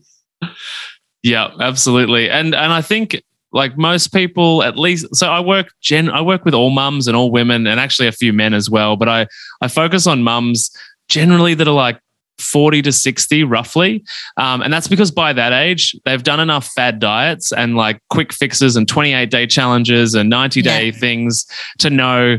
Yeah, 1.23 1.49
absolutely. 1.61 2.29
And 2.31 2.55
and 2.55 2.73
I 2.73 2.83
think 2.83 3.23
like 3.53 3.79
most 3.79 4.13
people 4.13 4.63
at 4.63 4.79
least 4.79 5.15
so 5.15 5.29
I 5.29 5.41
work 5.41 5.73
gen 5.81 6.11
I 6.11 6.21
work 6.21 6.45
with 6.45 6.55
all 6.55 6.71
mums 6.71 7.07
and 7.07 7.17
all 7.17 7.31
women 7.31 7.67
and 7.67 7.81
actually 7.81 8.09
a 8.09 8.13
few 8.13 8.33
men 8.33 8.55
as 8.55 8.69
well, 8.69 8.97
but 8.97 9.09
I 9.09 9.27
I 9.61 9.69
focus 9.69 10.07
on 10.07 10.23
mums 10.23 10.71
generally 11.09 11.55
that 11.55 11.67
are 11.67 11.75
like 11.75 12.01
40 12.39 12.83
to 12.83 12.93
60 12.93 13.45
roughly. 13.45 14.05
Um, 14.37 14.63
and 14.63 14.73
that's 14.73 14.89
because 14.89 15.11
by 15.11 15.33
that 15.33 15.53
age, 15.53 15.97
they've 16.05 16.23
done 16.23 16.41
enough 16.41 16.67
fad 16.69 17.01
diets 17.01 17.53
and 17.53 17.77
like 17.77 18.01
quick 18.11 18.33
fixes 18.33 18.77
and 18.77 18.87
28 18.87 19.31
day 19.31 19.47
challenges 19.47 20.15
and 20.15 20.31
90 20.31 20.63
day 20.63 20.87
yeah. 20.87 20.93
things 20.93 21.47
to 21.79 21.91
know 21.91 22.39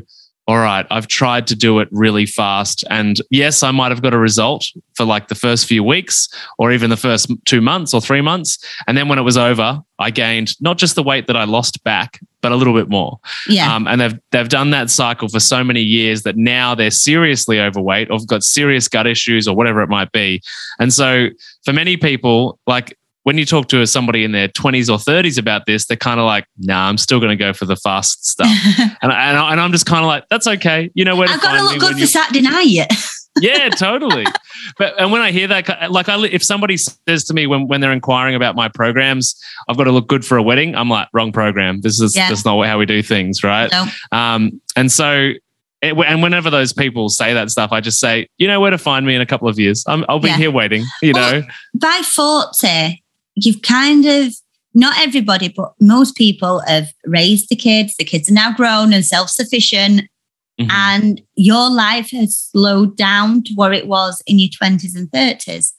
all 0.49 0.57
right, 0.57 0.87
I've 0.89 1.05
tried 1.05 1.45
to 1.47 1.55
do 1.55 1.77
it 1.77 1.87
really 1.91 2.25
fast. 2.25 2.83
And 2.89 3.21
yes, 3.29 3.61
I 3.61 3.69
might 3.69 3.91
have 3.91 4.01
got 4.01 4.15
a 4.15 4.17
result 4.17 4.65
for 4.95 5.05
like 5.05 5.27
the 5.27 5.35
first 5.35 5.67
few 5.67 5.83
weeks 5.83 6.27
or 6.57 6.71
even 6.71 6.89
the 6.89 6.97
first 6.97 7.31
two 7.45 7.61
months 7.61 7.93
or 7.93 8.01
three 8.01 8.21
months. 8.21 8.57
And 8.87 8.97
then 8.97 9.07
when 9.07 9.19
it 9.19 9.21
was 9.21 9.37
over, 9.37 9.79
I 9.99 10.09
gained 10.09 10.59
not 10.59 10.79
just 10.79 10.95
the 10.95 11.03
weight 11.03 11.27
that 11.27 11.37
I 11.37 11.43
lost 11.43 11.83
back, 11.83 12.19
but 12.41 12.51
a 12.51 12.55
little 12.55 12.73
bit 12.73 12.89
more. 12.89 13.19
Yeah. 13.47 13.75
Um, 13.75 13.87
and 13.87 14.01
they've 14.01 14.19
they've 14.31 14.49
done 14.49 14.71
that 14.71 14.89
cycle 14.89 15.27
for 15.27 15.39
so 15.39 15.63
many 15.63 15.81
years 15.81 16.23
that 16.23 16.35
now 16.35 16.73
they're 16.73 16.89
seriously 16.89 17.59
overweight 17.59 18.09
or 18.09 18.17
have 18.17 18.25
got 18.25 18.43
serious 18.43 18.87
gut 18.87 19.05
issues 19.05 19.47
or 19.47 19.55
whatever 19.55 19.83
it 19.83 19.89
might 19.89 20.11
be. 20.13 20.41
And 20.79 20.91
so 20.91 21.27
for 21.63 21.73
many 21.73 21.95
people, 21.95 22.57
like 22.65 22.97
when 23.29 23.37
you 23.37 23.45
talk 23.45 23.67
to 23.67 23.85
somebody 23.85 24.23
in 24.23 24.31
their 24.31 24.47
20s 24.47 24.89
or 24.89 24.97
30s 24.97 25.37
about 25.37 25.67
this, 25.67 25.85
they're 25.85 25.95
kind 25.95 26.19
of 26.19 26.25
like, 26.25 26.47
nah, 26.57 26.89
I'm 26.89 26.97
still 26.97 27.19
going 27.19 27.29
to 27.29 27.35
go 27.35 27.53
for 27.53 27.65
the 27.65 27.75
fast 27.75 28.25
stuff. 28.25 28.49
and, 28.79 28.97
and, 29.03 29.11
I, 29.11 29.63
am 29.63 29.71
just 29.71 29.85
kind 29.85 30.03
of 30.03 30.07
like, 30.07 30.23
that's 30.31 30.47
okay. 30.47 30.89
You 30.95 31.05
know 31.05 31.15
where 31.15 31.29
I've 31.29 31.39
got 31.39 31.55
to 31.55 31.63
look 31.63 31.79
good 31.79 31.93
for 31.93 31.99
you... 31.99 32.07
Saturday 32.07 32.41
night. 32.41 32.87
yeah, 33.39 33.69
totally. 33.69 34.25
But 34.79 34.99
and 34.99 35.11
when 35.11 35.21
I 35.21 35.29
hear 35.29 35.45
that, 35.45 35.91
like, 35.91 36.09
I, 36.09 36.25
if 36.25 36.43
somebody 36.43 36.75
says 36.77 37.23
to 37.25 37.35
me 37.35 37.45
when, 37.45 37.67
when 37.67 37.81
they're 37.81 37.91
inquiring 37.91 38.33
about 38.33 38.55
my 38.55 38.67
programs, 38.67 39.39
I've 39.67 39.77
got 39.77 39.83
to 39.83 39.91
look 39.91 40.07
good 40.07 40.25
for 40.25 40.35
a 40.39 40.41
wedding. 40.41 40.75
I'm 40.75 40.89
like, 40.89 41.07
wrong 41.13 41.31
program. 41.31 41.81
This 41.81 42.01
is 42.01 42.15
yeah. 42.15 42.29
that's 42.29 42.45
not 42.45 42.65
how 42.65 42.79
we 42.79 42.87
do 42.87 43.03
things, 43.03 43.43
right? 43.43 43.71
No. 43.71 43.85
Um, 44.11 44.59
and 44.75 44.91
so 44.91 45.33
it, 45.81 45.95
and 45.97 46.21
whenever 46.21 46.49
those 46.49 46.73
people 46.73 47.09
say 47.09 47.33
that 47.33 47.49
stuff, 47.51 47.71
I 47.71 47.79
just 47.79 47.99
say, 47.99 48.27
you 48.37 48.47
know 48.47 48.59
where 48.59 48.71
to 48.71 48.77
find 48.77 49.05
me 49.05 49.15
in 49.15 49.21
a 49.21 49.25
couple 49.25 49.47
of 49.47 49.57
years. 49.59 49.83
i 49.87 49.95
will 49.95 50.19
be 50.19 50.29
yeah. 50.29 50.37
here 50.37 50.51
waiting. 50.51 50.83
You 51.01 51.13
well, 51.13 51.41
know, 51.41 51.47
by 51.75 52.01
forty, 52.03 53.03
you've 53.45 53.61
kind 53.61 54.05
of 54.05 54.33
not 54.73 54.99
everybody, 54.99 55.49
but 55.49 55.73
most 55.79 56.15
people 56.15 56.61
have 56.67 56.93
raised 57.05 57.49
the 57.49 57.55
kids. 57.55 57.95
The 57.97 58.05
kids 58.05 58.29
are 58.29 58.33
now 58.33 58.53
grown 58.53 58.93
and 58.93 59.05
self 59.05 59.29
sufficient. 59.29 60.01
Mm-hmm. 60.59 60.71
And 60.71 61.21
your 61.35 61.69
life 61.69 62.11
has 62.11 62.37
slowed 62.37 62.97
down 62.97 63.43
to 63.43 63.53
where 63.53 63.71
it 63.71 63.87
was 63.87 64.21
in 64.27 64.39
your 64.39 64.49
20s 64.49 64.95
and 64.95 65.09
30s. 65.09 65.71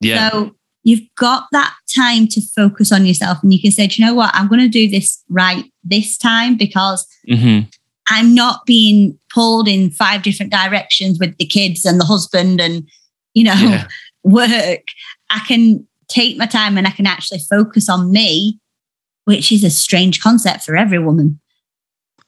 Yeah. 0.00 0.30
So 0.30 0.54
you've 0.84 1.08
got 1.16 1.46
that 1.52 1.74
time 1.94 2.28
to 2.28 2.40
focus 2.40 2.92
on 2.92 3.06
yourself 3.06 3.38
and 3.42 3.52
you 3.52 3.60
can 3.60 3.70
say, 3.70 3.86
do 3.86 4.00
you 4.00 4.06
know 4.06 4.14
what, 4.14 4.30
I'm 4.34 4.48
going 4.48 4.60
to 4.60 4.68
do 4.68 4.88
this 4.88 5.22
right 5.28 5.64
this 5.82 6.18
time 6.18 6.56
because 6.56 7.06
mm-hmm. 7.28 7.68
I'm 8.08 8.34
not 8.34 8.66
being 8.66 9.18
pulled 9.32 9.66
in 9.66 9.90
five 9.90 10.22
different 10.22 10.52
directions 10.52 11.18
with 11.18 11.36
the 11.38 11.46
kids 11.46 11.84
and 11.84 11.98
the 11.98 12.04
husband 12.04 12.60
and, 12.60 12.88
you 13.34 13.44
know, 13.44 13.54
yeah. 13.54 13.88
work. 14.22 14.82
I 15.30 15.40
can 15.46 15.86
take 16.08 16.36
my 16.36 16.46
time 16.46 16.76
and 16.78 16.86
I 16.86 16.90
can 16.90 17.06
actually 17.06 17.40
focus 17.50 17.88
on 17.88 18.10
me, 18.10 18.58
which 19.24 19.52
is 19.52 19.64
a 19.64 19.70
strange 19.70 20.20
concept 20.20 20.64
for 20.64 20.76
every 20.76 20.98
woman. 20.98 21.40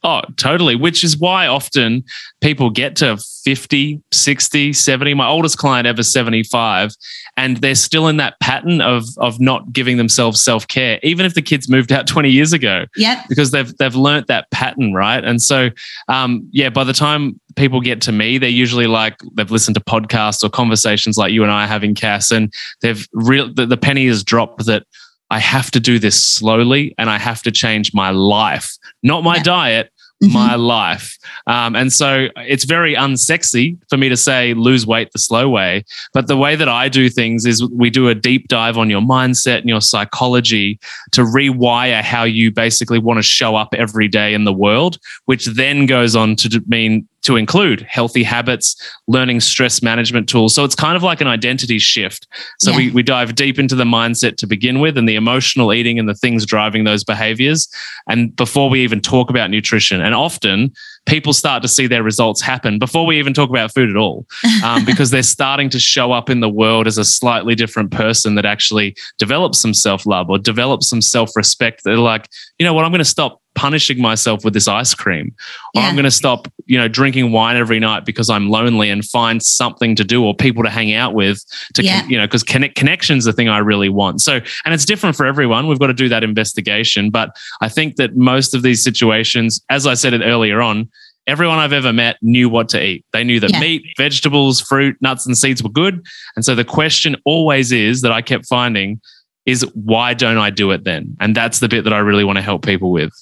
Oh, 0.03 0.23
totally. 0.37 0.77
Which 0.77 1.05
is 1.05 1.19
why 1.19 1.47
often 1.47 2.05
people 2.41 2.71
get 2.71 2.97
to 2.97 3.19
50, 3.45 4.03
60, 4.13 4.73
70. 4.73 5.15
My 5.15 5.29
oldest 5.29 5.59
client 5.59 5.87
ever 5.87 6.03
75, 6.03 6.95
and 7.37 7.59
they're 7.59 7.75
still 7.75 8.09
in 8.09 8.17
that 8.17 8.41
pattern 8.41 8.81
of 8.81 9.05
of 9.19 9.41
not 9.41 9.73
giving 9.73 9.99
themselves 9.99 10.43
self-care, 10.43 10.99
even 11.03 11.27
if 11.27 11.35
the 11.35 11.43
kids 11.43 11.69
moved 11.69 11.93
out 11.93 12.07
20 12.07 12.31
years 12.31 12.53
ago. 12.53 12.87
Yeah. 12.97 13.23
Because 13.29 13.51
they've 13.51 13.77
they've 13.77 13.95
learnt 13.95 14.27
that 14.29 14.51
pattern, 14.51 14.95
right? 14.95 15.23
And 15.23 15.43
so 15.43 15.69
um, 16.09 16.49
yeah, 16.51 16.71
by 16.71 16.85
the 16.85 16.95
time 16.95 17.39
people 17.57 17.81
get 17.83 18.01
to 18.03 18.13
me, 18.13 18.39
they're 18.39 18.49
usually 18.49 18.87
like 18.87 19.19
they've 19.35 19.51
listened 19.51 19.75
to 19.75 19.83
podcasts 19.83 20.43
or 20.43 20.49
conversations 20.49 21.19
like 21.19 21.33
you 21.33 21.43
and 21.43 21.53
I 21.53 21.65
are 21.65 21.69
having, 21.69 21.95
Cass, 21.95 22.31
and 22.31 22.53
they've 22.81 23.07
real 23.13 23.53
the, 23.53 23.67
the 23.67 23.77
penny 23.77 24.07
has 24.07 24.25
dropped 24.25 24.65
that 24.65 24.85
I 25.31 25.39
have 25.39 25.71
to 25.73 25.81
do 25.81 25.99
this 25.99 26.21
slowly 26.21 26.95
and 26.99 27.09
I 27.09 27.19
have 27.19 27.43
to 27.43 27.53
change 27.53 27.95
my 27.95 28.11
life, 28.11 28.77
not 29.03 29.25
my 29.25 29.37
yeah. 29.37 29.43
diet. 29.43 29.93
My 30.21 30.55
life. 30.55 31.19
Um, 31.47 31.75
and 31.75 31.93
so 31.93 32.29
it's 32.37 32.65
very 32.65 32.95
unsexy 32.95 33.79
for 33.89 33.97
me 33.97 34.09
to 34.09 34.17
say 34.17 34.55
lose 34.55 34.87
weight 34.87 35.13
the 35.13 35.19
slow 35.19 35.49
way. 35.49 35.85
But 36.13 36.27
the 36.27 36.37
way 36.37 36.57
that 36.57 36.69
I 36.69 36.89
do 36.89 37.09
things 37.09 37.47
is 37.47 37.65
we 37.65 37.91
do 37.91 38.09
a 38.09 38.15
deep 38.15 38.49
dive 38.49 38.77
on 38.77 38.91
your 38.91 39.01
mindset 39.01 39.59
and 39.59 39.69
your 39.69 39.81
psychology 39.81 40.79
to 41.13 41.23
rewire 41.23 42.03
how 42.03 42.25
you 42.25 42.51
basically 42.51 42.99
want 42.99 43.19
to 43.19 43.23
show 43.23 43.57
up 43.57 43.75
every 43.75 44.09
day 44.09 44.35
in 44.35 44.45
the 44.45 44.53
world, 44.53 44.99
which 45.25 45.47
then 45.47 45.87
goes 45.87 46.15
on 46.15 46.37
to 46.37 46.63
mean 46.67 47.09
to 47.23 47.37
include 47.37 47.83
healthy 47.83 48.23
habits, 48.23 48.77
learning 49.07 49.41
stress 49.41 49.83
management 49.83 50.29
tools. 50.29 50.55
So 50.55 50.65
it's 50.65 50.75
kind 50.75 50.97
of 50.97 51.03
like 51.03 51.21
an 51.21 51.27
identity 51.27 51.79
shift. 51.79 52.27
So 52.59 52.71
yeah. 52.71 52.77
we, 52.79 52.91
we 52.91 53.03
dive 53.03 53.35
deep 53.35 53.59
into 53.59 53.75
the 53.75 53.85
mindset 53.85 54.37
to 54.39 54.47
begin 54.47 54.81
with 54.81 54.97
and 54.97 55.09
the 55.09 55.17
emotional 55.17 55.73
eating 55.73 55.99
and 55.99 56.09
the 56.09 56.15
things 56.15 56.47
driving 56.47 56.85
those 56.85 57.05
behaviors. 57.05 57.69
And 58.09 58.35
before 58.37 58.71
we 58.71 58.83
even 58.83 59.01
talk 59.01 59.29
about 59.29 59.51
nutrition, 59.51 60.01
and 60.11 60.17
often 60.17 60.73
people 61.07 61.33
start 61.33 61.63
to 61.63 61.69
see 61.69 61.87
their 61.87 62.03
results 62.03 62.41
happen 62.41 62.81
before 62.81 63.07
we 63.07 63.17
even 63.17 63.33
talk 63.33 63.49
about 63.49 63.73
food 63.73 63.89
at 63.89 63.97
all, 63.97 64.27
um, 64.65 64.85
because 64.91 65.11
they're 65.11 65.23
starting 65.23 65.71
to 65.71 65.79
show 65.79 66.11
up 66.11 66.29
in 66.29 66.41
the 66.41 66.49
world 66.49 66.89
as 66.89 66.99
a 66.99 67.05
slightly 67.05 67.55
different 67.55 67.93
person 67.93 68.35
that 68.35 68.45
actually 68.45 68.97
develops 69.19 69.59
some 69.59 69.73
self 69.73 70.05
love 70.05 70.29
or 70.29 70.37
develops 70.37 70.89
some 70.89 71.01
self 71.01 71.37
respect. 71.37 71.83
They're 71.85 71.97
like, 71.97 72.29
you 72.59 72.67
know 72.67 72.75
what, 72.75 72.85
I'm 72.85 72.91
going 72.91 72.99
to 72.99 73.05
stop 73.05 73.40
punishing 73.55 74.01
myself 74.01 74.45
with 74.45 74.55
this 74.55 74.69
ice 74.69 74.95
cream 74.95 75.35
yeah. 75.75 75.83
i'm 75.83 75.95
going 75.95 76.05
to 76.05 76.11
stop 76.11 76.49
you 76.67 76.79
know 76.79 76.89
drinking 76.89 77.33
wine 77.33 77.57
every 77.57 77.79
night 77.79 78.05
because 78.05 78.31
i'm 78.31 78.49
lonely 78.49 78.89
and 78.89 79.05
find 79.05 79.43
something 79.43 79.95
to 79.97 80.05
do 80.05 80.25
or 80.25 80.35
people 80.35 80.63
to 80.63 80.71
hang 80.71 80.95
out 80.95 81.15
with 81.15 81.45
to 81.75 81.83
yeah. 81.83 82.07
you 82.07 82.17
know 82.17 82.27
because 82.27 82.43
connect 82.43 82.77
connections 82.77 83.25
the 83.25 83.33
thing 83.33 83.49
i 83.49 83.59
really 83.59 83.89
want 83.89 84.21
so 84.21 84.41
and 84.65 84.75
it's 84.75 84.85
different 84.85 85.17
for 85.17 85.27
everyone 85.27 85.67
we've 85.67 85.81
got 85.81 85.89
to 85.89 85.95
do 85.95 86.09
that 86.09 86.23
investigation 86.23 87.11
but 87.11 87.37
i 87.61 87.69
think 87.69 87.97
that 87.97 88.17
most 88.17 88.55
of 88.55 88.63
these 88.63 88.83
situations 88.83 89.63
as 89.69 89.87
i 89.87 89.95
said 89.95 90.15
it 90.15 90.23
earlier 90.23 90.61
on 90.61 90.89
everyone 91.27 91.59
I've 91.59 91.73
ever 91.73 91.93
met 91.93 92.17
knew 92.23 92.49
what 92.49 92.69
to 92.71 92.83
eat. 92.83 93.05
They 93.13 93.23
knew 93.23 93.39
that 93.39 93.53
yeah. 93.53 93.61
meat, 93.61 93.85
vegetables, 93.97 94.61
fruit, 94.61 94.97
nuts, 95.01 95.27
and 95.27 95.39
seeds 95.39 95.63
were 95.63 95.71
good. 95.71 96.05
And 96.35 96.45
so 96.45 96.57
the 96.57 96.65
question 96.65 97.15
always 97.25 97.71
is 97.71 98.03
that 98.03 98.11
I 98.11 98.21
kept 98.21 98.47
finding 98.47 99.01
is 99.47 99.63
why 99.75 100.13
don't 100.15 100.39
I 100.39 100.51
do 100.51 100.71
it 100.71 100.85
then? 100.85 101.17
And 101.21 101.35
that's 101.35 101.61
the 101.61 101.69
bit 101.69 101.85
that 101.85 101.93
I 101.93 101.99
really 101.99 102.25
want 102.25 102.37
to 102.39 102.43
help 102.43 102.65
people 102.65 102.91
with 102.91 103.13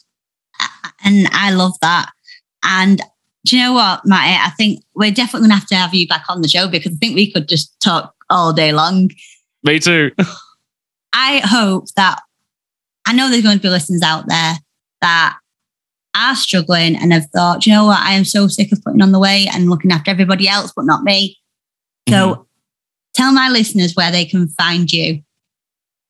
and 1.05 1.29
I 1.33 1.53
love 1.53 1.75
that. 1.81 2.11
And 2.63 3.01
do 3.45 3.57
you 3.57 3.63
know 3.63 3.73
what, 3.73 4.05
Matty? 4.05 4.39
I 4.43 4.51
think 4.51 4.83
we're 4.95 5.11
definitely 5.11 5.49
going 5.49 5.51
to 5.51 5.61
have 5.61 5.69
to 5.69 5.77
have 5.77 5.95
you 5.95 6.07
back 6.07 6.25
on 6.29 6.43
the 6.43 6.49
show 6.49 6.69
because 6.69 6.93
I 6.93 6.97
think 6.97 7.15
we 7.15 7.33
could 7.33 7.49
just 7.49 7.79
talk 7.81 8.15
all 8.31 8.53
day 8.53 8.73
long. 8.73 9.11
Me 9.63 9.79
too. 9.79 10.11
I 11.13 11.41
hope 11.45 11.87
that 11.97 12.21
I 13.07 13.13
know 13.13 13.31
there's 13.31 13.43
going 13.43 13.57
to 13.57 13.63
be 13.63 13.71
listeners 13.71 14.03
out 14.03 14.29
there 14.29 14.55
that 15.01 15.39
are 16.15 16.37
struggling 16.37 16.97
and 16.97 17.13
have 17.13 17.27
thought, 17.31 17.65
you 17.65 17.73
know 17.73 17.87
what, 17.87 18.01
I 18.01 18.13
am 18.13 18.25
so 18.25 18.49
sick 18.49 18.73
of 18.73 18.83
putting 18.83 19.03
on 19.03 19.13
the 19.13 19.19
weight 19.19 19.49
and 19.55 19.71
looking 19.71 19.93
after 19.93 20.11
everybody 20.11 20.49
else, 20.49 20.73
but 20.75 20.85
not 20.85 21.05
me. 21.05 21.39
So 22.09 22.15
mm-hmm. 22.15 22.43
tell 23.15 23.33
my 23.33 23.49
listeners 23.49 23.95
where 23.95 24.11
they 24.11 24.25
can 24.25 24.49
find 24.49 24.93
you. 24.93 25.23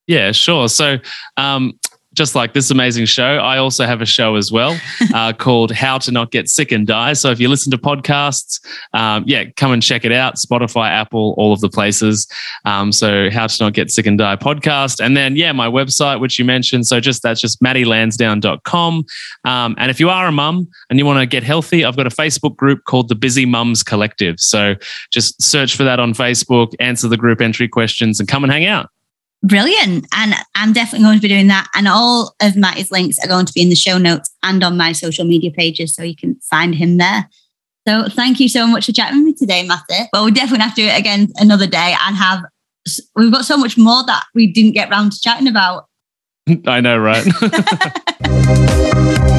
Yeah, 0.06 0.32
sure. 0.32 0.68
So 0.68 0.98
um, 1.36 1.78
just 2.18 2.34
like 2.34 2.52
this 2.52 2.70
amazing 2.70 3.06
show, 3.06 3.36
I 3.38 3.58
also 3.58 3.86
have 3.86 4.02
a 4.02 4.06
show 4.06 4.34
as 4.34 4.50
well 4.50 4.76
uh, 5.14 5.32
called 5.32 5.70
How 5.70 5.98
to 5.98 6.10
Not 6.10 6.32
Get 6.32 6.48
Sick 6.48 6.72
and 6.72 6.86
Die. 6.86 7.12
So 7.12 7.30
if 7.30 7.38
you 7.38 7.48
listen 7.48 7.70
to 7.70 7.78
podcasts, 7.78 8.60
um, 8.92 9.22
yeah, 9.26 9.44
come 9.56 9.72
and 9.72 9.80
check 9.80 10.04
it 10.04 10.10
out. 10.10 10.34
Spotify, 10.34 10.90
Apple, 10.90 11.34
all 11.38 11.52
of 11.52 11.60
the 11.60 11.68
places. 11.68 12.26
Um, 12.64 12.90
so 12.90 13.30
How 13.30 13.46
to 13.46 13.64
Not 13.64 13.72
Get 13.72 13.90
Sick 13.90 14.04
and 14.04 14.18
Die 14.18 14.36
podcast. 14.36 15.02
And 15.02 15.16
then, 15.16 15.36
yeah, 15.36 15.52
my 15.52 15.68
website, 15.68 16.20
which 16.20 16.38
you 16.38 16.44
mentioned. 16.44 16.86
So 16.86 16.98
just 16.98 17.22
that's 17.22 17.40
just 17.40 17.62
mattylansdown.com. 17.62 19.04
Um, 19.44 19.74
and 19.78 19.90
if 19.90 20.00
you 20.00 20.10
are 20.10 20.26
a 20.26 20.32
mum 20.32 20.68
and 20.90 20.98
you 20.98 21.06
want 21.06 21.20
to 21.20 21.26
get 21.26 21.44
healthy, 21.44 21.84
I've 21.84 21.96
got 21.96 22.08
a 22.08 22.10
Facebook 22.10 22.56
group 22.56 22.84
called 22.84 23.08
the 23.08 23.14
Busy 23.14 23.46
Mums 23.46 23.84
Collective. 23.84 24.40
So 24.40 24.74
just 25.12 25.40
search 25.40 25.76
for 25.76 25.84
that 25.84 26.00
on 26.00 26.14
Facebook, 26.14 26.74
answer 26.80 27.06
the 27.06 27.16
group 27.16 27.40
entry 27.40 27.68
questions, 27.68 28.18
and 28.18 28.28
come 28.28 28.42
and 28.42 28.52
hang 28.52 28.66
out. 28.66 28.90
Brilliant. 29.42 30.06
And 30.14 30.34
I'm 30.54 30.72
definitely 30.72 31.04
going 31.04 31.18
to 31.18 31.22
be 31.22 31.28
doing 31.28 31.46
that. 31.48 31.68
And 31.74 31.86
all 31.86 32.34
of 32.42 32.56
Matty's 32.56 32.90
links 32.90 33.18
are 33.22 33.28
going 33.28 33.46
to 33.46 33.52
be 33.52 33.62
in 33.62 33.68
the 33.68 33.76
show 33.76 33.96
notes 33.96 34.34
and 34.42 34.64
on 34.64 34.76
my 34.76 34.92
social 34.92 35.24
media 35.24 35.50
pages. 35.50 35.94
So 35.94 36.02
you 36.02 36.16
can 36.16 36.36
find 36.50 36.74
him 36.74 36.96
there. 36.96 37.28
So 37.86 38.08
thank 38.08 38.40
you 38.40 38.48
so 38.48 38.66
much 38.66 38.86
for 38.86 38.92
chatting 38.92 39.18
with 39.18 39.26
me 39.26 39.34
today, 39.34 39.66
Matty. 39.66 40.08
But 40.12 40.24
we 40.24 40.32
definitely 40.32 40.64
have 40.64 40.74
to 40.74 40.82
do 40.82 40.88
it 40.88 40.98
again 40.98 41.28
another 41.36 41.66
day 41.66 41.94
and 42.04 42.16
have, 42.16 42.42
we've 43.14 43.32
got 43.32 43.44
so 43.44 43.56
much 43.56 43.78
more 43.78 44.04
that 44.06 44.24
we 44.34 44.52
didn't 44.52 44.72
get 44.72 44.90
round 44.90 45.12
to 45.12 45.20
chatting 45.20 45.46
about. 45.46 45.86
I 46.66 46.80
know, 46.80 46.98
right? 46.98 47.24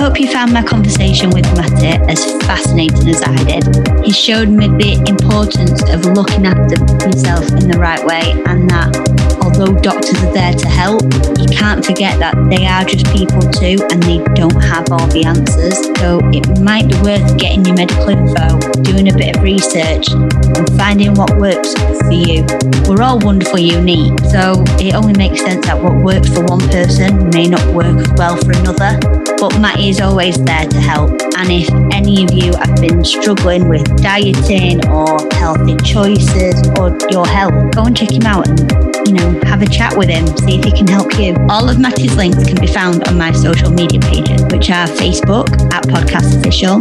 hope 0.00 0.18
you 0.18 0.32
found 0.32 0.50
my 0.50 0.62
conversation 0.62 1.28
with 1.28 1.44
Matty 1.54 2.02
as 2.10 2.24
fascinating 2.46 3.06
as 3.06 3.22
I 3.22 3.36
did. 3.44 4.02
He 4.02 4.10
showed 4.10 4.48
me 4.48 4.66
the 4.66 4.96
importance 5.06 5.82
of 5.92 6.06
looking 6.16 6.46
after 6.46 6.80
yourself 7.04 7.44
in 7.52 7.68
the 7.68 7.76
right 7.78 8.02
way 8.06 8.32
and 8.46 8.70
that 8.70 8.96
although 9.44 9.76
doctors 9.80 10.16
are 10.24 10.32
there 10.32 10.54
to 10.54 10.68
help, 10.68 11.02
you 11.36 11.44
can't 11.52 11.84
forget 11.84 12.18
that 12.18 12.32
they 12.48 12.64
are 12.64 12.82
just 12.82 13.04
people 13.12 13.44
too 13.52 13.76
and 13.92 14.02
they 14.04 14.24
don't 14.32 14.56
have 14.64 14.90
all 14.90 15.06
the 15.08 15.24
answers. 15.24 15.76
So 16.00 16.24
it 16.32 16.48
might 16.64 16.88
be 16.88 16.96
worth 17.04 17.36
getting 17.36 17.62
your 17.66 17.76
medical 17.76 18.08
info, 18.08 18.56
doing 18.80 19.12
a 19.12 19.12
bit 19.12 19.36
of 19.36 19.42
research, 19.42 20.08
and 20.08 20.64
finding 20.80 21.12
what 21.12 21.36
works 21.36 21.74
for 21.76 22.16
you. 22.16 22.48
We're 22.88 23.02
all 23.02 23.18
wonderfully 23.18 23.68
unique, 23.68 24.16
so 24.32 24.64
it 24.80 24.94
only 24.94 25.12
makes 25.12 25.44
sense 25.44 25.66
that 25.66 25.76
what 25.76 25.92
works 26.00 26.32
for 26.32 26.40
one 26.48 26.64
person 26.72 27.28
may 27.36 27.46
not 27.46 27.60
work 27.74 28.00
well 28.16 28.40
for 28.40 28.56
another. 28.56 28.96
But 29.36 29.58
Matty 29.58 29.89
is 29.90 30.00
always 30.00 30.42
there 30.44 30.66
to 30.66 30.80
help. 30.80 31.10
And 31.36 31.50
if 31.50 31.68
any 31.92 32.24
of 32.24 32.32
you 32.32 32.54
have 32.54 32.80
been 32.80 33.04
struggling 33.04 33.68
with 33.68 33.84
dieting 34.00 34.86
or 34.88 35.18
healthy 35.32 35.76
choices 35.84 36.54
or 36.78 36.96
your 37.10 37.26
health, 37.26 37.74
go 37.74 37.84
and 37.84 37.96
check 37.96 38.12
him 38.12 38.22
out 38.22 38.48
and 38.48 38.60
you 39.08 39.14
know, 39.14 39.40
have 39.42 39.62
a 39.62 39.66
chat 39.66 39.96
with 39.96 40.08
him, 40.08 40.26
see 40.38 40.58
if 40.58 40.64
he 40.64 40.70
can 40.70 40.86
help 40.86 41.18
you. 41.18 41.34
All 41.48 41.68
of 41.68 41.80
Matty's 41.80 42.14
links 42.14 42.44
can 42.44 42.60
be 42.60 42.68
found 42.68 43.08
on 43.08 43.18
my 43.18 43.32
social 43.32 43.70
media 43.70 43.98
pages, 43.98 44.42
which 44.52 44.70
are 44.70 44.86
Facebook 44.86 45.50
at 45.74 45.88
Pod 45.88 46.08
Cass 46.08 46.36
Official 46.36 46.78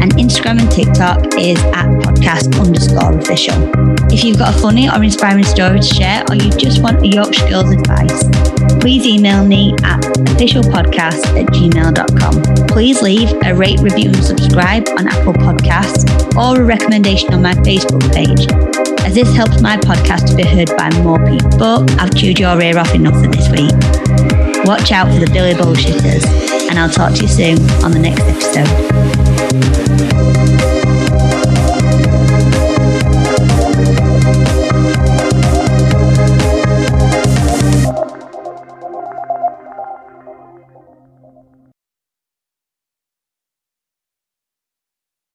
and 0.00 0.12
Instagram 0.14 0.60
and 0.60 0.70
TikTok 0.70 1.38
is 1.38 1.58
at 1.74 1.86
podcass 2.00 2.58
underscore 2.58 3.18
official. 3.18 3.70
If 4.10 4.24
you've 4.24 4.38
got 4.38 4.54
a 4.54 4.58
funny 4.58 4.88
or 4.88 5.02
inspiring 5.02 5.44
story 5.44 5.80
to 5.80 5.86
share 5.86 6.24
or 6.28 6.36
you 6.36 6.50
just 6.52 6.82
want 6.82 7.02
a 7.02 7.08
Yorkshire 7.08 7.48
Girls 7.48 7.70
advice, 7.70 8.24
please 8.80 9.06
email 9.06 9.44
me 9.44 9.74
at 9.84 10.00
officialpodcass 10.00 11.24
at 11.38 11.46
gmail.com. 11.48 12.49
Please 12.68 13.02
leave 13.02 13.30
a 13.44 13.54
rate, 13.54 13.80
review, 13.80 14.10
and 14.10 14.24
subscribe 14.24 14.88
on 14.98 15.08
Apple 15.08 15.32
Podcasts 15.32 16.04
or 16.36 16.62
a 16.62 16.64
recommendation 16.64 17.32
on 17.34 17.42
my 17.42 17.54
Facebook 17.54 18.12
page 18.12 18.46
as 19.04 19.14
this 19.14 19.34
helps 19.34 19.60
my 19.60 19.76
podcast 19.76 20.28
to 20.28 20.36
be 20.36 20.44
heard 20.44 20.70
by 20.76 20.90
more 21.02 21.18
people. 21.26 21.50
But 21.58 21.90
I've 22.00 22.14
chewed 22.14 22.38
your 22.38 22.60
ear 22.62 22.78
off 22.78 22.94
enough 22.94 23.14
for 23.14 23.30
this 23.30 23.48
week. 23.50 23.72
Watch 24.64 24.92
out 24.92 25.12
for 25.12 25.18
the 25.18 25.30
Billy 25.32 25.54
Bullshitters, 25.54 26.24
and 26.68 26.78
I'll 26.78 26.90
talk 26.90 27.14
to 27.14 27.22
you 27.22 27.28
soon 27.28 27.58
on 27.82 27.92
the 27.92 27.98
next 27.98 28.22
episode. 28.22 29.99